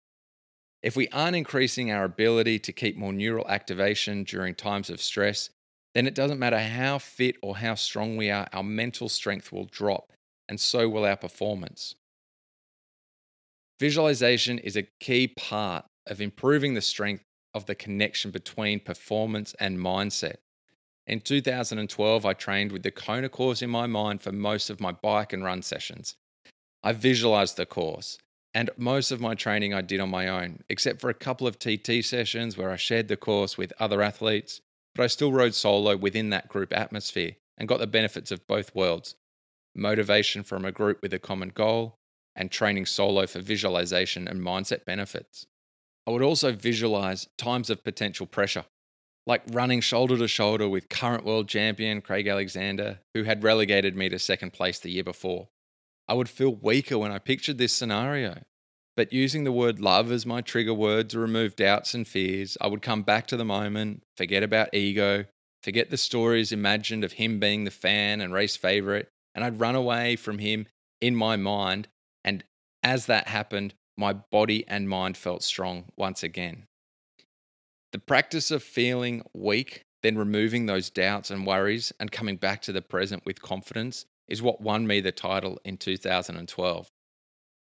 If 0.82 0.96
we 0.96 1.08
aren't 1.08 1.36
increasing 1.36 1.90
our 1.90 2.04
ability 2.04 2.58
to 2.60 2.72
keep 2.72 2.96
more 2.96 3.12
neural 3.12 3.46
activation 3.48 4.24
during 4.24 4.54
times 4.54 4.88
of 4.88 5.02
stress, 5.02 5.50
then 5.94 6.06
it 6.06 6.14
doesn't 6.14 6.38
matter 6.38 6.58
how 6.58 6.98
fit 6.98 7.36
or 7.42 7.56
how 7.56 7.74
strong 7.74 8.16
we 8.16 8.30
are, 8.30 8.48
our 8.52 8.62
mental 8.62 9.08
strength 9.08 9.52
will 9.52 9.64
drop, 9.64 10.12
and 10.48 10.60
so 10.60 10.88
will 10.88 11.04
our 11.04 11.16
performance. 11.16 11.94
Visualization 13.80 14.58
is 14.58 14.76
a 14.76 14.86
key 15.00 15.28
part 15.28 15.84
of 16.06 16.20
improving 16.20 16.74
the 16.74 16.80
strength 16.80 17.24
of 17.54 17.66
the 17.66 17.74
connection 17.74 18.30
between 18.30 18.78
performance 18.78 19.54
and 19.58 19.78
mindset. 19.78 20.36
In 21.06 21.20
2012, 21.20 22.26
I 22.26 22.32
trained 22.34 22.70
with 22.70 22.82
the 22.82 22.90
Kona 22.90 23.28
course 23.28 23.62
in 23.62 23.70
my 23.70 23.86
mind 23.86 24.22
for 24.22 24.32
most 24.32 24.70
of 24.70 24.80
my 24.80 24.92
bike 24.92 25.32
and 25.32 25.42
run 25.42 25.62
sessions. 25.62 26.14
I 26.84 26.92
visualized 26.92 27.56
the 27.56 27.66
course, 27.66 28.18
and 28.54 28.70
most 28.76 29.10
of 29.10 29.20
my 29.20 29.34
training 29.34 29.74
I 29.74 29.80
did 29.80 29.98
on 29.98 30.10
my 30.10 30.28
own, 30.28 30.60
except 30.68 31.00
for 31.00 31.10
a 31.10 31.14
couple 31.14 31.46
of 31.46 31.58
TT 31.58 32.04
sessions 32.04 32.56
where 32.56 32.70
I 32.70 32.76
shared 32.76 33.08
the 33.08 33.16
course 33.16 33.58
with 33.58 33.72
other 33.80 34.02
athletes, 34.02 34.60
but 35.00 35.04
I 35.04 35.06
still 35.06 35.32
rode 35.32 35.54
solo 35.54 35.96
within 35.96 36.28
that 36.28 36.50
group 36.50 36.76
atmosphere 36.76 37.36
and 37.56 37.66
got 37.66 37.78
the 37.78 37.86
benefits 37.86 38.30
of 38.30 38.46
both 38.46 38.74
worlds 38.74 39.14
motivation 39.74 40.42
from 40.42 40.62
a 40.62 40.72
group 40.72 41.00
with 41.00 41.14
a 41.14 41.18
common 41.18 41.48
goal, 41.48 41.94
and 42.36 42.50
training 42.50 42.84
solo 42.84 43.26
for 43.26 43.40
visualization 43.40 44.28
and 44.28 44.42
mindset 44.42 44.84
benefits. 44.84 45.46
I 46.06 46.10
would 46.10 46.20
also 46.20 46.52
visualize 46.52 47.28
times 47.38 47.70
of 47.70 47.82
potential 47.82 48.26
pressure, 48.26 48.66
like 49.26 49.40
running 49.50 49.80
shoulder 49.80 50.18
to 50.18 50.28
shoulder 50.28 50.68
with 50.68 50.90
current 50.90 51.24
world 51.24 51.48
champion 51.48 52.02
Craig 52.02 52.26
Alexander, 52.26 52.98
who 53.14 53.22
had 53.22 53.42
relegated 53.42 53.96
me 53.96 54.10
to 54.10 54.18
second 54.18 54.52
place 54.52 54.78
the 54.78 54.90
year 54.90 55.04
before. 55.04 55.48
I 56.08 56.12
would 56.12 56.28
feel 56.28 56.54
weaker 56.54 56.98
when 56.98 57.10
I 57.10 57.20
pictured 57.20 57.56
this 57.56 57.72
scenario. 57.72 58.42
But 59.00 59.14
using 59.14 59.44
the 59.44 59.50
word 59.50 59.80
love 59.80 60.12
as 60.12 60.26
my 60.26 60.42
trigger 60.42 60.74
word 60.74 61.08
to 61.08 61.18
remove 61.18 61.56
doubts 61.56 61.94
and 61.94 62.06
fears, 62.06 62.58
I 62.60 62.66
would 62.66 62.82
come 62.82 63.00
back 63.00 63.26
to 63.28 63.36
the 63.38 63.46
moment, 63.46 64.02
forget 64.14 64.42
about 64.42 64.74
ego, 64.74 65.24
forget 65.62 65.88
the 65.88 65.96
stories 65.96 66.52
imagined 66.52 67.02
of 67.02 67.12
him 67.12 67.40
being 67.40 67.64
the 67.64 67.70
fan 67.70 68.20
and 68.20 68.34
race 68.34 68.56
favorite, 68.56 69.08
and 69.34 69.42
I'd 69.42 69.58
run 69.58 69.74
away 69.74 70.16
from 70.16 70.36
him 70.36 70.66
in 71.00 71.16
my 71.16 71.36
mind. 71.36 71.88
And 72.24 72.44
as 72.82 73.06
that 73.06 73.28
happened, 73.28 73.72
my 73.96 74.12
body 74.12 74.68
and 74.68 74.86
mind 74.86 75.16
felt 75.16 75.42
strong 75.42 75.86
once 75.96 76.22
again. 76.22 76.66
The 77.92 78.00
practice 78.00 78.50
of 78.50 78.62
feeling 78.62 79.22
weak, 79.32 79.86
then 80.02 80.18
removing 80.18 80.66
those 80.66 80.90
doubts 80.90 81.30
and 81.30 81.46
worries 81.46 81.90
and 81.98 82.12
coming 82.12 82.36
back 82.36 82.60
to 82.60 82.72
the 82.72 82.82
present 82.82 83.24
with 83.24 83.40
confidence 83.40 84.04
is 84.28 84.42
what 84.42 84.60
won 84.60 84.86
me 84.86 85.00
the 85.00 85.10
title 85.10 85.58
in 85.64 85.78
2012. 85.78 86.90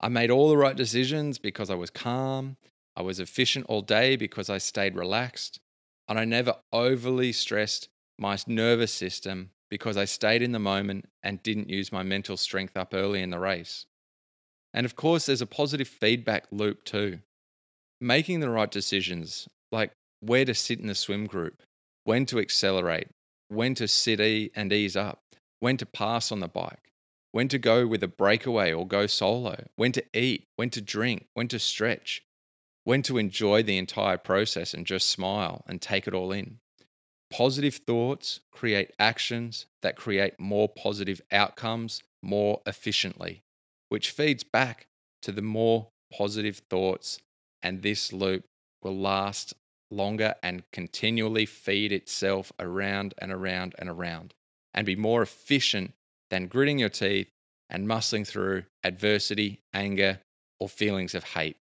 I 0.04 0.08
made 0.08 0.30
all 0.30 0.50
the 0.50 0.58
right 0.58 0.76
decisions 0.76 1.38
because 1.38 1.70
I 1.70 1.76
was 1.76 1.88
calm. 1.88 2.58
I 2.94 3.00
was 3.00 3.20
efficient 3.20 3.64
all 3.70 3.80
day 3.80 4.16
because 4.16 4.50
I 4.50 4.58
stayed 4.58 4.96
relaxed. 4.96 5.60
And 6.06 6.18
I 6.18 6.26
never 6.26 6.56
overly 6.74 7.32
stressed 7.32 7.88
my 8.18 8.36
nervous 8.46 8.92
system 8.92 9.52
because 9.70 9.96
I 9.96 10.04
stayed 10.04 10.42
in 10.42 10.52
the 10.52 10.58
moment 10.58 11.06
and 11.22 11.42
didn't 11.42 11.70
use 11.70 11.90
my 11.90 12.02
mental 12.02 12.36
strength 12.36 12.76
up 12.76 12.92
early 12.92 13.22
in 13.22 13.30
the 13.30 13.38
race. 13.38 13.86
And 14.74 14.84
of 14.84 14.94
course, 14.94 15.24
there's 15.24 15.40
a 15.40 15.46
positive 15.46 15.88
feedback 15.88 16.48
loop 16.50 16.84
too. 16.84 17.20
Making 17.98 18.40
the 18.40 18.50
right 18.50 18.70
decisions, 18.70 19.48
like 19.72 19.92
where 20.20 20.44
to 20.44 20.52
sit 20.52 20.80
in 20.80 20.86
the 20.86 20.94
swim 20.94 21.24
group, 21.26 21.62
when 22.04 22.26
to 22.26 22.40
accelerate, 22.40 23.08
when 23.48 23.74
to 23.76 23.88
sit 23.88 24.20
and 24.54 24.70
ease 24.70 24.96
up, 24.96 25.22
when 25.60 25.78
to 25.78 25.86
pass 25.86 26.30
on 26.30 26.40
the 26.40 26.48
bike, 26.48 26.92
when 27.34 27.48
to 27.48 27.58
go 27.58 27.84
with 27.84 28.00
a 28.00 28.06
breakaway 28.06 28.72
or 28.72 28.86
go 28.86 29.08
solo, 29.08 29.64
when 29.74 29.90
to 29.90 30.04
eat, 30.16 30.46
when 30.54 30.70
to 30.70 30.80
drink, 30.80 31.26
when 31.34 31.48
to 31.48 31.58
stretch, 31.58 32.22
when 32.84 33.02
to 33.02 33.18
enjoy 33.18 33.60
the 33.60 33.76
entire 33.76 34.16
process 34.16 34.72
and 34.72 34.86
just 34.86 35.10
smile 35.10 35.64
and 35.66 35.82
take 35.82 36.06
it 36.06 36.14
all 36.14 36.30
in. 36.30 36.60
Positive 37.32 37.74
thoughts 37.74 38.38
create 38.52 38.92
actions 39.00 39.66
that 39.82 39.96
create 39.96 40.38
more 40.38 40.68
positive 40.68 41.20
outcomes 41.32 42.04
more 42.22 42.60
efficiently, 42.66 43.42
which 43.88 44.12
feeds 44.12 44.44
back 44.44 44.86
to 45.20 45.32
the 45.32 45.42
more 45.42 45.88
positive 46.16 46.58
thoughts. 46.70 47.18
And 47.64 47.82
this 47.82 48.12
loop 48.12 48.44
will 48.80 48.96
last 48.96 49.54
longer 49.90 50.36
and 50.40 50.62
continually 50.70 51.46
feed 51.46 51.90
itself 51.90 52.52
around 52.60 53.12
and 53.18 53.32
around 53.32 53.74
and 53.76 53.88
around 53.88 54.34
and 54.72 54.86
be 54.86 54.94
more 54.94 55.20
efficient 55.20 55.94
than 56.34 56.48
gritting 56.48 56.80
your 56.80 56.88
teeth 56.88 57.28
and 57.70 57.86
muscling 57.86 58.26
through 58.26 58.64
adversity, 58.82 59.60
anger, 59.72 60.18
or 60.58 60.68
feelings 60.68 61.14
of 61.14 61.22
hate. 61.22 61.56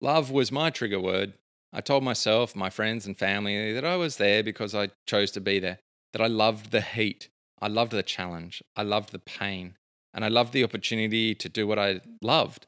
Love 0.00 0.32
was 0.32 0.50
my 0.50 0.70
trigger 0.70 0.98
word. 0.98 1.34
I 1.72 1.82
told 1.82 2.02
myself, 2.02 2.56
my 2.56 2.68
friends, 2.68 3.06
and 3.06 3.16
family 3.16 3.72
that 3.72 3.84
I 3.84 3.94
was 3.94 4.16
there 4.16 4.42
because 4.42 4.74
I 4.74 4.90
chose 5.06 5.30
to 5.32 5.40
be 5.40 5.60
there, 5.60 5.78
that 6.12 6.20
I 6.20 6.26
loved 6.26 6.72
the 6.72 6.80
heat, 6.80 7.28
I 7.60 7.68
loved 7.68 7.92
the 7.92 8.02
challenge, 8.02 8.60
I 8.74 8.82
loved 8.82 9.12
the 9.12 9.20
pain, 9.20 9.76
and 10.12 10.24
I 10.24 10.28
loved 10.28 10.52
the 10.52 10.64
opportunity 10.64 11.32
to 11.36 11.48
do 11.48 11.68
what 11.68 11.78
I 11.78 12.00
loved. 12.20 12.66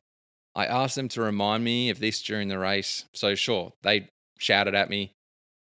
I 0.55 0.67
asked 0.67 0.95
them 0.95 1.09
to 1.09 1.21
remind 1.21 1.65
me 1.65 1.91
of 1.91 1.99
this 1.99 2.23
during 2.23 2.47
the 2.47 2.61
race. 2.61 3.07
So, 3.13 3.35
sure, 3.35 3.73
they 3.83 4.09
shouted 4.39 4.77
at 4.77 4.89
me, 4.89 5.15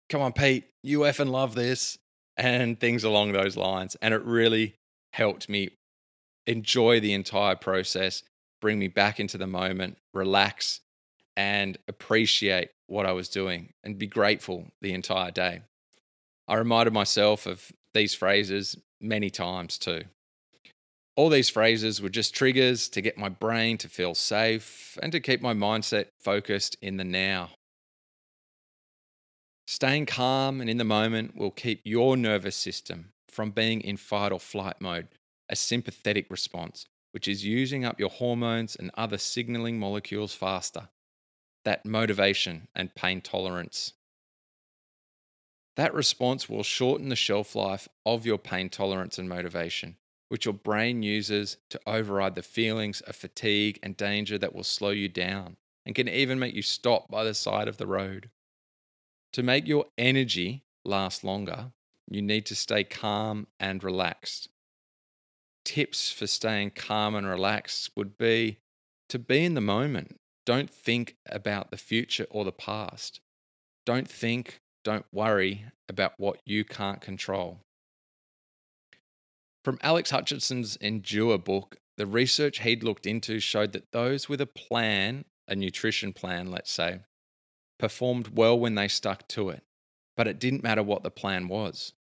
Come 0.09 0.19
on, 0.19 0.33
Pete, 0.33 0.65
you 0.83 0.99
effing 0.99 1.29
love 1.29 1.55
this, 1.55 1.97
and 2.39 2.79
things 2.79 3.03
along 3.03 3.33
those 3.33 3.57
lines. 3.57 3.97
And 4.01 4.13
it 4.13 4.23
really 4.23 4.75
helped 5.11 5.49
me 5.49 5.71
enjoy 6.47 6.99
the 6.99 7.13
entire 7.13 7.55
process, 7.55 8.23
bring 8.61 8.79
me 8.79 8.87
back 8.87 9.19
into 9.19 9.37
the 9.37 9.45
moment, 9.45 9.97
relax, 10.13 10.79
and 11.35 11.77
appreciate 11.87 12.69
what 12.87 13.05
I 13.05 13.11
was 13.11 13.29
doing 13.29 13.73
and 13.83 13.99
be 13.99 14.07
grateful 14.07 14.71
the 14.81 14.93
entire 14.93 15.31
day. 15.31 15.61
I 16.47 16.55
reminded 16.55 16.93
myself 16.93 17.45
of 17.45 17.71
these 17.93 18.15
phrases 18.15 18.77
many 19.01 19.29
times 19.29 19.77
too. 19.77 20.03
All 21.15 21.29
these 21.29 21.49
phrases 21.49 22.01
were 22.01 22.09
just 22.09 22.33
triggers 22.33 22.87
to 22.89 23.01
get 23.01 23.17
my 23.17 23.27
brain 23.27 23.77
to 23.79 23.89
feel 23.89 24.15
safe 24.15 24.97
and 25.03 25.11
to 25.11 25.19
keep 25.19 25.41
my 25.41 25.53
mindset 25.53 26.05
focused 26.19 26.77
in 26.81 26.95
the 26.95 27.03
now. 27.03 27.49
Staying 29.71 30.07
calm 30.07 30.61
and 30.61 30.67
in 30.67 30.79
the 30.79 30.83
moment 30.83 31.35
will 31.35 31.51
keep 31.51 31.81
your 31.83 32.17
nervous 32.17 32.55
system 32.55 33.11
from 33.27 33.51
being 33.51 33.81
in 33.81 33.97
fight 33.97 34.31
or 34.31 34.39
flight 34.39 34.81
mode, 34.81 35.09
a 35.47 35.55
sympathetic 35.55 36.25
response, 36.31 36.87
which 37.11 37.27
is 37.27 37.45
using 37.45 37.85
up 37.85 37.99
your 37.99 38.09
hormones 38.09 38.75
and 38.75 38.89
other 38.95 39.19
signaling 39.19 39.77
molecules 39.77 40.33
faster. 40.33 40.89
That 41.65 41.85
motivation 41.85 42.67
and 42.73 42.95
pain 42.95 43.21
tolerance. 43.21 43.93
That 45.75 45.93
response 45.93 46.49
will 46.49 46.63
shorten 46.63 47.09
the 47.09 47.15
shelf 47.15 47.53
life 47.53 47.87
of 48.07 48.25
your 48.25 48.39
pain 48.39 48.69
tolerance 48.69 49.19
and 49.19 49.29
motivation, 49.29 49.97
which 50.29 50.45
your 50.45 50.55
brain 50.55 51.03
uses 51.03 51.57
to 51.69 51.79
override 51.85 52.33
the 52.33 52.41
feelings 52.41 53.01
of 53.01 53.15
fatigue 53.15 53.77
and 53.83 53.95
danger 53.95 54.39
that 54.39 54.55
will 54.55 54.63
slow 54.63 54.89
you 54.89 55.09
down 55.09 55.57
and 55.85 55.93
can 55.93 56.09
even 56.09 56.39
make 56.39 56.55
you 56.55 56.63
stop 56.63 57.11
by 57.11 57.23
the 57.23 57.35
side 57.35 57.67
of 57.67 57.77
the 57.77 57.85
road. 57.85 58.31
To 59.33 59.43
make 59.43 59.67
your 59.67 59.85
energy 59.97 60.63
last 60.83 61.23
longer, 61.23 61.71
you 62.09 62.21
need 62.21 62.45
to 62.47 62.55
stay 62.55 62.83
calm 62.83 63.47
and 63.59 63.83
relaxed. 63.83 64.49
Tips 65.63 66.11
for 66.11 66.25
staying 66.25 66.71
calm 66.71 67.13
and 67.13 67.27
relaxed 67.27 67.91
would 67.95 68.17
be 68.17 68.57
to 69.09 69.19
be 69.19 69.45
in 69.45 69.53
the 69.53 69.61
moment. 69.61 70.19
Don't 70.45 70.69
think 70.69 71.15
about 71.27 71.69
the 71.69 71.77
future 71.77 72.25
or 72.31 72.43
the 72.43 72.51
past. 72.51 73.19
Don't 73.85 74.09
think, 74.09 74.61
don't 74.83 75.05
worry 75.11 75.65
about 75.87 76.13
what 76.17 76.39
you 76.45 76.63
can't 76.63 77.01
control. 77.01 77.59
From 79.63 79.77
Alex 79.81 80.09
Hutchinson's 80.09 80.75
Endure 80.77 81.37
book, 81.37 81.77
the 81.97 82.07
research 82.07 82.61
he'd 82.61 82.83
looked 82.83 83.05
into 83.05 83.39
showed 83.39 83.73
that 83.73 83.91
those 83.91 84.29
with 84.29 84.41
a 84.41 84.47
plan, 84.47 85.25
a 85.47 85.55
nutrition 85.55 86.13
plan, 86.13 86.49
let's 86.49 86.71
say, 86.71 87.01
performed 87.79 88.37
well 88.37 88.59
when 88.59 88.75
they 88.75 88.87
stuck 88.87 89.27
to 89.29 89.49
it, 89.49 89.63
but 90.15 90.27
it 90.27 90.39
didn't 90.39 90.63
matter 90.63 90.83
what 90.83 91.01
the 91.01 91.09
plan 91.09 91.47
was. 91.47 91.93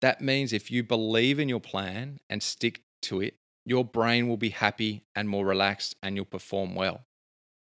That 0.00 0.20
means 0.20 0.52
if 0.52 0.70
you 0.70 0.84
believe 0.84 1.40
in 1.40 1.48
your 1.48 1.60
plan 1.60 2.20
and 2.28 2.42
stick 2.42 2.82
to 3.02 3.20
it, 3.20 3.34
your 3.64 3.84
brain 3.84 4.28
will 4.28 4.36
be 4.36 4.50
happy 4.50 5.04
and 5.16 5.28
more 5.28 5.44
relaxed 5.44 5.96
and 6.02 6.14
you'll 6.14 6.24
perform 6.24 6.74
well. 6.74 7.06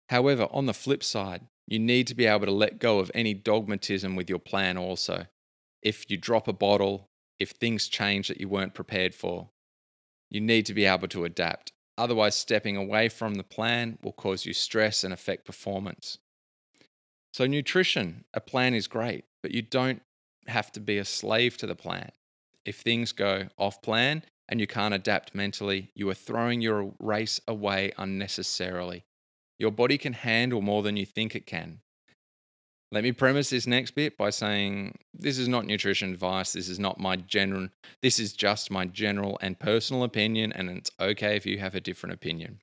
However, 0.10 0.48
on 0.52 0.66
the 0.66 0.74
flip 0.74 1.04
side, 1.04 1.42
you 1.68 1.80
need 1.80 2.08
to 2.08 2.16
be 2.16 2.26
able 2.26 2.46
to 2.46 2.52
let 2.52 2.80
go 2.80 3.00
of 3.00 3.12
any 3.14 3.34
dogmatism 3.34 4.16
with 4.16 4.30
your 4.30 4.40
plan 4.40 4.78
also. 4.78 5.28
If 5.82 6.10
you 6.10 6.18
drop 6.18 6.48
a 6.48 6.54
bottle, 6.54 7.10
if 7.40 7.52
things 7.52 7.88
change 7.88 8.28
that 8.28 8.40
you 8.40 8.48
weren't 8.48 8.74
prepared 8.74 9.14
for. 9.14 9.50
You 10.30 10.42
need 10.42 10.66
to 10.68 10.74
be 10.74 10.86
able 10.86 11.08
to 11.10 11.26
adapt. 11.26 11.74
Otherwise, 11.98 12.36
stepping 12.36 12.76
away 12.76 13.10
from 13.10 13.36
the 13.36 13.44
plan 13.44 13.98
will 14.02 14.12
cause 14.12 14.46
you 14.46 14.54
stress 14.54 15.04
and 15.04 15.14
affect 15.14 15.46
performance. 15.46 16.18
So, 17.36 17.46
nutrition, 17.46 18.24
a 18.34 18.40
plan 18.40 18.74
is 18.74 18.88
great, 18.88 19.26
but 19.44 19.52
you 19.52 19.62
don't 19.62 20.02
have 20.48 20.72
to 20.72 20.80
be 20.80 20.98
a 20.98 21.04
slave 21.04 21.58
to 21.58 21.68
the 21.68 21.76
plan. 21.76 22.14
If 22.64 22.78
things 22.78 23.12
go 23.12 23.50
off 23.58 23.82
plan 23.82 24.24
and 24.48 24.62
you 24.62 24.68
can't 24.68 24.94
adapt 24.94 25.36
mentally, 25.36 25.92
you 25.94 26.10
are 26.10 26.14
throwing 26.14 26.62
your 26.62 26.94
race 26.98 27.42
away 27.46 27.92
unnecessarily. 27.98 29.04
Your 29.60 29.72
body 29.72 29.98
can 29.98 30.14
handle 30.14 30.62
more 30.62 30.82
than 30.82 30.96
you 30.96 31.06
think 31.06 31.36
it 31.36 31.46
can. 31.46 31.82
Let 32.94 33.04
me 33.04 33.12
premise 33.12 33.50
this 33.50 33.68
next 33.68 33.92
bit 33.96 34.18
by 34.18 34.30
saying 34.30 34.98
this 35.14 35.38
is 35.38 35.50
not 35.50 35.66
nutrition 35.66 36.14
advice. 36.14 36.54
This 36.54 36.70
is 36.70 36.80
not 36.80 37.02
my 37.02 37.18
general, 37.18 37.68
this 38.02 38.18
is 38.18 38.32
just 38.32 38.72
my 38.72 38.86
general 38.86 39.38
and 39.42 39.60
personal 39.60 40.04
opinion, 40.04 40.54
and 40.54 40.70
it's 40.70 40.92
okay 41.02 41.36
if 41.36 41.46
you 41.46 41.60
have 41.60 41.76
a 41.76 41.82
different 41.82 42.14
opinion. 42.14 42.62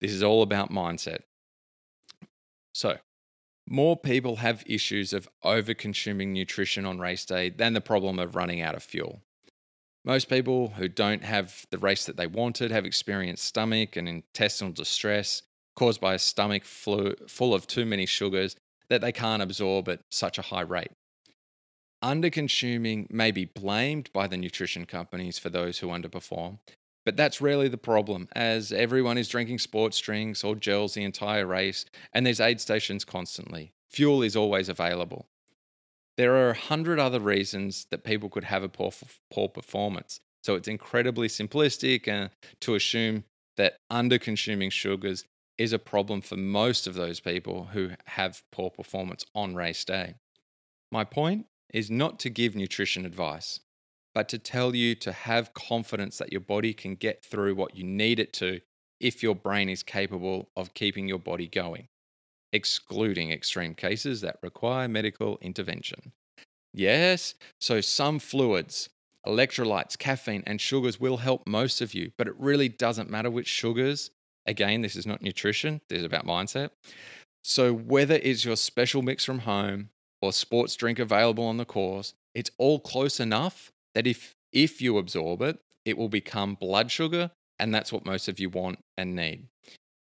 This 0.00 0.12
is 0.12 0.22
all 0.22 0.40
about 0.40 0.70
mindset. 0.70 1.24
So, 2.72 2.96
more 3.70 3.96
people 3.96 4.36
have 4.36 4.64
issues 4.66 5.12
of 5.12 5.28
over 5.42 5.74
consuming 5.74 6.32
nutrition 6.32 6.86
on 6.86 6.98
race 6.98 7.24
day 7.24 7.50
than 7.50 7.74
the 7.74 7.80
problem 7.80 8.18
of 8.18 8.34
running 8.34 8.60
out 8.60 8.74
of 8.74 8.82
fuel. 8.82 9.20
Most 10.04 10.28
people 10.30 10.70
who 10.70 10.88
don't 10.88 11.22
have 11.24 11.66
the 11.70 11.78
race 11.78 12.06
that 12.06 12.16
they 12.16 12.26
wanted 12.26 12.70
have 12.70 12.86
experienced 12.86 13.44
stomach 13.44 13.96
and 13.96 14.08
intestinal 14.08 14.72
distress 14.72 15.42
caused 15.76 16.00
by 16.00 16.14
a 16.14 16.18
stomach 16.18 16.64
full 16.64 17.54
of 17.54 17.66
too 17.66 17.84
many 17.84 18.06
sugars 18.06 18.56
that 18.88 19.00
they 19.00 19.12
can't 19.12 19.42
absorb 19.42 19.88
at 19.88 20.00
such 20.10 20.38
a 20.38 20.42
high 20.42 20.62
rate. 20.62 20.92
Underconsuming 22.02 23.10
may 23.10 23.30
be 23.32 23.44
blamed 23.44 24.10
by 24.12 24.26
the 24.28 24.36
nutrition 24.36 24.86
companies 24.86 25.38
for 25.38 25.50
those 25.50 25.78
who 25.78 25.88
underperform, 25.88 26.58
but 27.08 27.16
that's 27.16 27.40
rarely 27.40 27.68
the 27.68 27.78
problem, 27.78 28.28
as 28.36 28.70
everyone 28.70 29.16
is 29.16 29.30
drinking 29.30 29.58
sports 29.58 29.98
drinks 29.98 30.44
or 30.44 30.54
gels 30.54 30.92
the 30.92 31.04
entire 31.04 31.46
race, 31.46 31.86
and 32.12 32.26
there's 32.26 32.38
aid 32.38 32.60
stations 32.60 33.02
constantly. 33.02 33.72
Fuel 33.88 34.22
is 34.22 34.36
always 34.36 34.68
available. 34.68 35.26
There 36.18 36.34
are 36.34 36.50
a 36.50 36.58
hundred 36.58 36.98
other 36.98 37.18
reasons 37.18 37.86
that 37.90 38.04
people 38.04 38.28
could 38.28 38.44
have 38.44 38.62
a 38.62 38.68
poor, 38.68 38.92
poor 39.30 39.48
performance, 39.48 40.20
so 40.42 40.54
it's 40.54 40.68
incredibly 40.68 41.28
simplistic 41.28 42.08
uh, 42.08 42.28
to 42.60 42.74
assume 42.74 43.24
that 43.56 43.78
under 43.88 44.18
consuming 44.18 44.68
sugars 44.68 45.24
is 45.56 45.72
a 45.72 45.78
problem 45.78 46.20
for 46.20 46.36
most 46.36 46.86
of 46.86 46.92
those 46.92 47.20
people 47.20 47.70
who 47.72 47.92
have 48.04 48.42
poor 48.52 48.68
performance 48.68 49.24
on 49.34 49.54
race 49.54 49.82
day. 49.82 50.16
My 50.92 51.04
point 51.04 51.46
is 51.72 51.90
not 51.90 52.18
to 52.18 52.28
give 52.28 52.54
nutrition 52.54 53.06
advice, 53.06 53.60
but 54.14 54.28
to 54.30 54.38
tell 54.38 54.74
you 54.74 54.94
to 54.96 55.12
have 55.12 55.54
confidence 55.54 56.18
that 56.18 56.32
your 56.32 56.40
body 56.40 56.72
can 56.72 56.94
get 56.94 57.24
through 57.24 57.54
what 57.54 57.76
you 57.76 57.84
need 57.84 58.18
it 58.18 58.32
to 58.34 58.60
if 59.00 59.22
your 59.22 59.34
brain 59.34 59.68
is 59.68 59.82
capable 59.82 60.50
of 60.56 60.74
keeping 60.74 61.06
your 61.06 61.18
body 61.18 61.46
going, 61.46 61.88
excluding 62.52 63.30
extreme 63.30 63.74
cases 63.74 64.20
that 64.20 64.38
require 64.42 64.88
medical 64.88 65.38
intervention. 65.40 66.12
Yes, 66.74 67.34
so 67.60 67.80
some 67.80 68.18
fluids, 68.18 68.88
electrolytes, 69.26 69.96
caffeine, 69.98 70.42
and 70.46 70.60
sugars 70.60 70.98
will 70.98 71.18
help 71.18 71.46
most 71.46 71.80
of 71.80 71.94
you, 71.94 72.12
but 72.18 72.26
it 72.26 72.34
really 72.38 72.68
doesn't 72.68 73.10
matter 73.10 73.30
which 73.30 73.48
sugars 73.48 74.10
Again, 74.48 74.80
this 74.80 74.96
is 74.96 75.06
not 75.06 75.20
nutrition, 75.20 75.82
this 75.90 75.98
is 75.98 76.04
about 76.06 76.26
mindset. 76.26 76.70
So, 77.44 77.72
whether 77.72 78.14
it's 78.14 78.46
your 78.46 78.56
special 78.56 79.02
mix 79.02 79.22
from 79.22 79.40
home 79.40 79.90
or 80.22 80.32
sports 80.32 80.74
drink 80.74 80.98
available 80.98 81.44
on 81.44 81.58
the 81.58 81.66
course, 81.66 82.14
it's 82.34 82.50
all 82.56 82.80
close 82.80 83.20
enough 83.20 83.70
that 83.94 84.06
if, 84.06 84.34
if 84.52 84.80
you 84.80 84.98
absorb 84.98 85.42
it, 85.42 85.58
it 85.84 85.96
will 85.96 86.08
become 86.08 86.54
blood 86.54 86.90
sugar, 86.90 87.30
and 87.58 87.74
that's 87.74 87.92
what 87.92 88.06
most 88.06 88.28
of 88.28 88.38
you 88.38 88.50
want 88.50 88.78
and 88.96 89.16
need. 89.16 89.48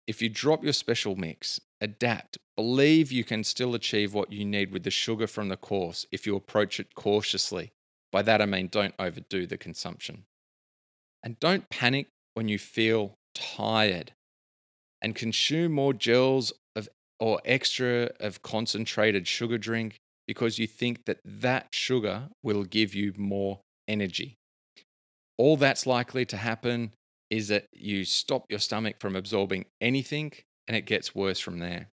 If 0.07 0.21
you 0.21 0.29
drop 0.29 0.65
your 0.65 0.73
special 0.73 1.17
mix, 1.17 1.61
adapt, 1.81 2.39
believe 2.57 3.11
you 3.11 3.25
can 3.25 3.45
still 3.45 3.75
achieve 3.75 4.13
what 4.13 4.33
you 4.33 4.45
need 4.45 4.73
with 4.73 4.83
the 4.83 4.91
sugar 4.91 5.27
from 5.27 5.49
the 5.49 5.57
course 5.57 6.05
if 6.13 6.27
you 6.27 6.37
approach 6.37 6.79
it 6.79 6.95
cautiously. 6.95 7.71
By 8.13 8.23
that 8.23 8.43
I 8.43 8.47
mean 8.47 8.69
don't 8.69 8.95
overdo 8.99 9.47
the 9.47 9.57
consumption. 9.57 10.25
And 11.23 11.39
don't 11.39 11.71
panic 11.71 12.09
when 12.35 12.49
you 12.49 12.59
feel 12.59 13.15
tired 13.35 14.13
and 15.01 15.15
consume 15.15 15.73
more 15.73 15.95
gels 15.95 16.53
of 16.77 16.89
or 17.19 17.41
extra 17.45 18.11
of 18.19 18.43
concentrated 18.43 19.27
sugar 19.29 19.59
drink 19.59 19.97
because 20.27 20.59
you 20.59 20.67
think 20.67 21.05
that 21.07 21.21
that 21.25 21.69
sugar 21.73 22.29
will 22.43 22.65
give 22.65 22.95
you 22.95 23.13
more 23.17 23.61
energy. 23.91 24.39
All 25.37 25.57
that's 25.57 25.87
likely 25.87 26.25
to 26.27 26.37
happen 26.37 26.93
is 27.29 27.49
that 27.49 27.69
you 27.73 28.05
stop 28.05 28.47
your 28.49 28.59
stomach 28.59 28.97
from 28.99 29.17
absorbing 29.17 29.65
anything 29.81 30.33
and 30.69 30.77
it 30.77 30.87
gets 30.87 31.15
worse 31.15 31.41
from 31.41 31.59
there. 31.59 31.89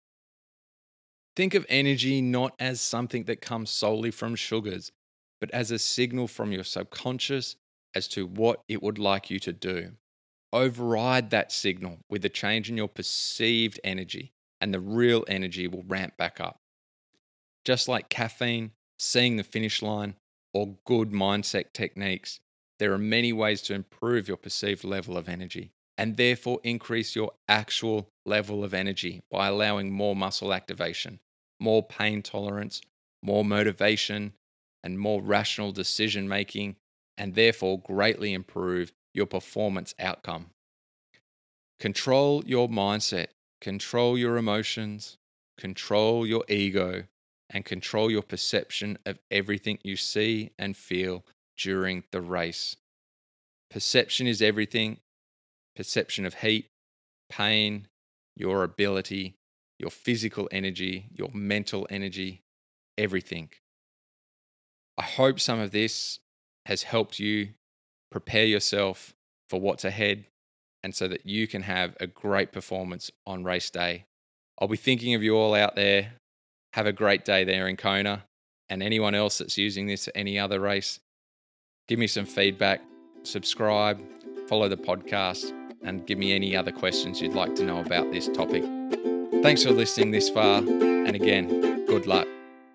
Think 1.34 1.54
of 1.54 1.66
energy 1.68 2.20
not 2.20 2.54
as 2.58 2.80
something 2.80 3.24
that 3.24 3.40
comes 3.40 3.70
solely 3.70 4.10
from 4.10 4.36
sugars, 4.36 4.92
but 5.40 5.50
as 5.50 5.70
a 5.70 5.78
signal 5.78 6.28
from 6.28 6.52
your 6.52 6.64
subconscious 6.64 7.56
as 7.94 8.08
to 8.08 8.26
what 8.26 8.62
it 8.68 8.82
would 8.82 8.98
like 8.98 9.30
you 9.30 9.38
to 9.40 9.52
do. 9.52 9.92
Override 10.52 11.30
that 11.30 11.52
signal 11.52 11.98
with 12.08 12.24
a 12.24 12.30
change 12.30 12.70
in 12.70 12.76
your 12.76 12.88
perceived 12.88 13.78
energy, 13.84 14.32
and 14.60 14.72
the 14.72 14.80
real 14.80 15.24
energy 15.28 15.68
will 15.68 15.84
ramp 15.86 16.16
back 16.16 16.40
up. 16.40 16.60
Just 17.64 17.88
like 17.88 18.08
caffeine, 18.08 18.72
seeing 18.98 19.36
the 19.36 19.44
finish 19.44 19.82
line, 19.82 20.14
or 20.56 20.74
good 20.86 21.10
mindset 21.10 21.74
techniques, 21.74 22.40
there 22.78 22.90
are 22.94 22.98
many 22.98 23.30
ways 23.30 23.60
to 23.60 23.74
improve 23.74 24.26
your 24.26 24.38
perceived 24.38 24.84
level 24.84 25.18
of 25.18 25.28
energy 25.28 25.70
and 25.98 26.16
therefore 26.16 26.60
increase 26.64 27.14
your 27.14 27.32
actual 27.46 28.08
level 28.24 28.64
of 28.64 28.72
energy 28.72 29.20
by 29.30 29.48
allowing 29.48 29.90
more 29.92 30.16
muscle 30.16 30.54
activation, 30.54 31.20
more 31.60 31.82
pain 31.82 32.22
tolerance, 32.22 32.80
more 33.22 33.44
motivation, 33.44 34.32
and 34.82 34.98
more 34.98 35.20
rational 35.20 35.72
decision 35.72 36.26
making, 36.26 36.76
and 37.18 37.34
therefore 37.34 37.78
greatly 37.78 38.32
improve 38.32 38.94
your 39.12 39.26
performance 39.26 39.94
outcome. 39.98 40.46
Control 41.78 42.42
your 42.46 42.66
mindset, 42.66 43.26
control 43.60 44.16
your 44.16 44.38
emotions, 44.38 45.18
control 45.58 46.26
your 46.26 46.44
ego, 46.48 47.04
and 47.50 47.64
control 47.64 48.10
your 48.10 48.22
perception 48.22 48.98
of 49.06 49.18
everything 49.30 49.78
you 49.82 49.96
see 49.96 50.50
and 50.58 50.76
feel 50.76 51.24
during 51.56 52.04
the 52.10 52.20
race. 52.20 52.76
Perception 53.70 54.26
is 54.26 54.42
everything 54.42 54.98
perception 55.76 56.24
of 56.24 56.34
heat, 56.34 56.70
pain, 57.28 57.86
your 58.34 58.64
ability, 58.64 59.36
your 59.78 59.90
physical 59.90 60.48
energy, 60.50 61.06
your 61.12 61.30
mental 61.32 61.86
energy, 61.90 62.42
everything. 62.96 63.50
I 64.98 65.02
hope 65.02 65.38
some 65.38 65.60
of 65.60 65.70
this 65.70 66.18
has 66.64 66.84
helped 66.84 67.18
you 67.18 67.50
prepare 68.10 68.46
yourself 68.46 69.14
for 69.50 69.60
what's 69.60 69.84
ahead 69.84 70.26
and 70.82 70.94
so 70.94 71.06
that 71.08 71.26
you 71.26 71.46
can 71.46 71.62
have 71.62 71.96
a 72.00 72.06
great 72.06 72.52
performance 72.52 73.10
on 73.26 73.44
race 73.44 73.70
day. 73.70 74.06
I'll 74.58 74.68
be 74.68 74.76
thinking 74.76 75.14
of 75.14 75.22
you 75.22 75.36
all 75.36 75.54
out 75.54 75.76
there. 75.76 76.14
Have 76.76 76.86
a 76.86 76.92
great 76.92 77.24
day 77.24 77.42
there 77.42 77.68
in 77.68 77.78
Kona. 77.78 78.24
And 78.68 78.82
anyone 78.82 79.14
else 79.14 79.38
that's 79.38 79.56
using 79.56 79.86
this 79.86 80.08
at 80.08 80.12
any 80.14 80.38
other 80.38 80.60
race, 80.60 81.00
give 81.88 81.98
me 81.98 82.06
some 82.06 82.26
feedback, 82.26 82.82
subscribe, 83.22 83.98
follow 84.46 84.68
the 84.68 84.76
podcast, 84.76 85.54
and 85.82 86.06
give 86.06 86.18
me 86.18 86.34
any 86.34 86.54
other 86.54 86.72
questions 86.72 87.22
you'd 87.22 87.32
like 87.32 87.54
to 87.54 87.64
know 87.64 87.80
about 87.80 88.12
this 88.12 88.28
topic. 88.28 88.62
Thanks 89.42 89.62
for 89.62 89.70
listening 89.70 90.10
this 90.10 90.28
far, 90.28 90.58
and 90.58 91.14
again, 91.14 91.86
good 91.86 92.06
luck. 92.06 92.28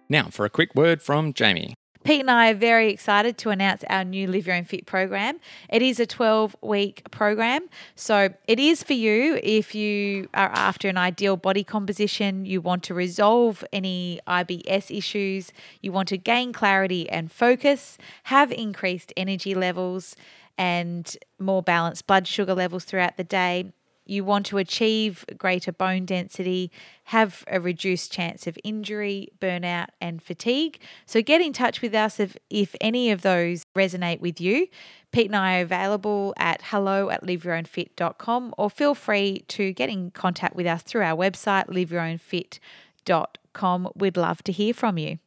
Now, 0.10 0.30
for 0.32 0.46
a 0.46 0.50
quick 0.50 0.74
word 0.74 1.04
from 1.04 1.32
Jamie. 1.32 1.76
Pete 2.04 2.22
and 2.22 2.32
I 2.32 2.50
are 2.50 2.56
very 2.56 2.90
excited 2.90 3.38
to 3.40 3.52
announce 3.52 3.84
our 3.88 4.04
new 4.04 4.28
Live 4.28 4.48
Your 4.48 4.56
Own 4.56 4.64
Fit 4.64 4.88
program. 4.88 5.40
It 5.70 5.84
is 5.84 6.00
a 6.00 6.08
12 6.08 6.56
week 6.62 7.04
program. 7.12 7.70
So 7.96 8.30
it 8.48 8.60
is 8.60 8.82
for 8.82 8.94
you 8.94 9.40
if 9.44 9.76
you 9.76 10.28
are 10.34 10.50
after 10.50 10.90
an 10.90 10.98
ideal 10.98 11.38
body 11.38 11.64
composition, 11.64 12.44
you 12.46 12.60
want 12.60 12.82
to 12.84 12.96
resolve 12.96 13.64
any 13.72 14.20
IBS 14.28 14.96
issues, 14.96 15.52
you 15.82 15.92
want 15.92 16.08
to 16.08 16.18
gain 16.18 16.54
clarity 16.54 17.08
and 17.08 17.32
focus, 17.32 18.00
have 18.24 18.52
increased 18.52 19.14
energy 19.16 19.54
levels 19.54 20.16
and 20.58 21.18
more 21.38 21.62
balanced 21.62 22.08
blood 22.08 22.28
sugar 22.28 22.56
levels 22.56 22.84
throughout 22.84 23.18
the 23.18 23.24
day. 23.24 23.72
You 24.06 24.24
want 24.24 24.46
to 24.48 24.58
achieve 24.58 25.24
greater 25.38 25.72
bone 25.72 26.06
density, 26.06 26.72
have 27.06 27.44
a 27.48 27.60
reduced 27.60 28.12
chance 28.12 28.46
of 28.48 28.58
injury, 28.64 29.30
burnout, 29.40 29.88
and 30.00 30.22
fatigue. 30.22 30.80
So 31.06 31.22
get 31.22 31.42
in 31.42 31.54
touch 31.54 31.82
with 31.82 31.94
us 31.94 32.20
if, 32.20 32.36
if 32.50 32.76
any 32.82 33.12
of 33.12 33.22
those 33.22 33.64
resonate 33.76 34.20
with 34.20 34.42
you. 34.42 34.68
Pete 35.12 35.28
and 35.28 35.36
I 35.36 35.60
are 35.60 35.64
available 35.64 36.34
at 36.38 36.62
hello 36.64 37.10
at 37.10 37.24
liveyourownfit.com 37.24 38.56
or 38.58 38.70
feel 38.70 38.96
free 38.96 39.44
to 39.50 39.74
get 39.74 39.90
in 39.90 40.12
contact 40.12 40.56
with 40.56 40.68
us 40.68 40.84
through 40.84 41.04
our 41.04 41.18
website, 41.18 41.68
liveyourownfit.com. 41.68 43.90
We'd 43.96 44.18
love 44.18 44.44
to 44.44 44.52
hear 44.52 44.74
from 44.74 44.98
you. 44.98 45.20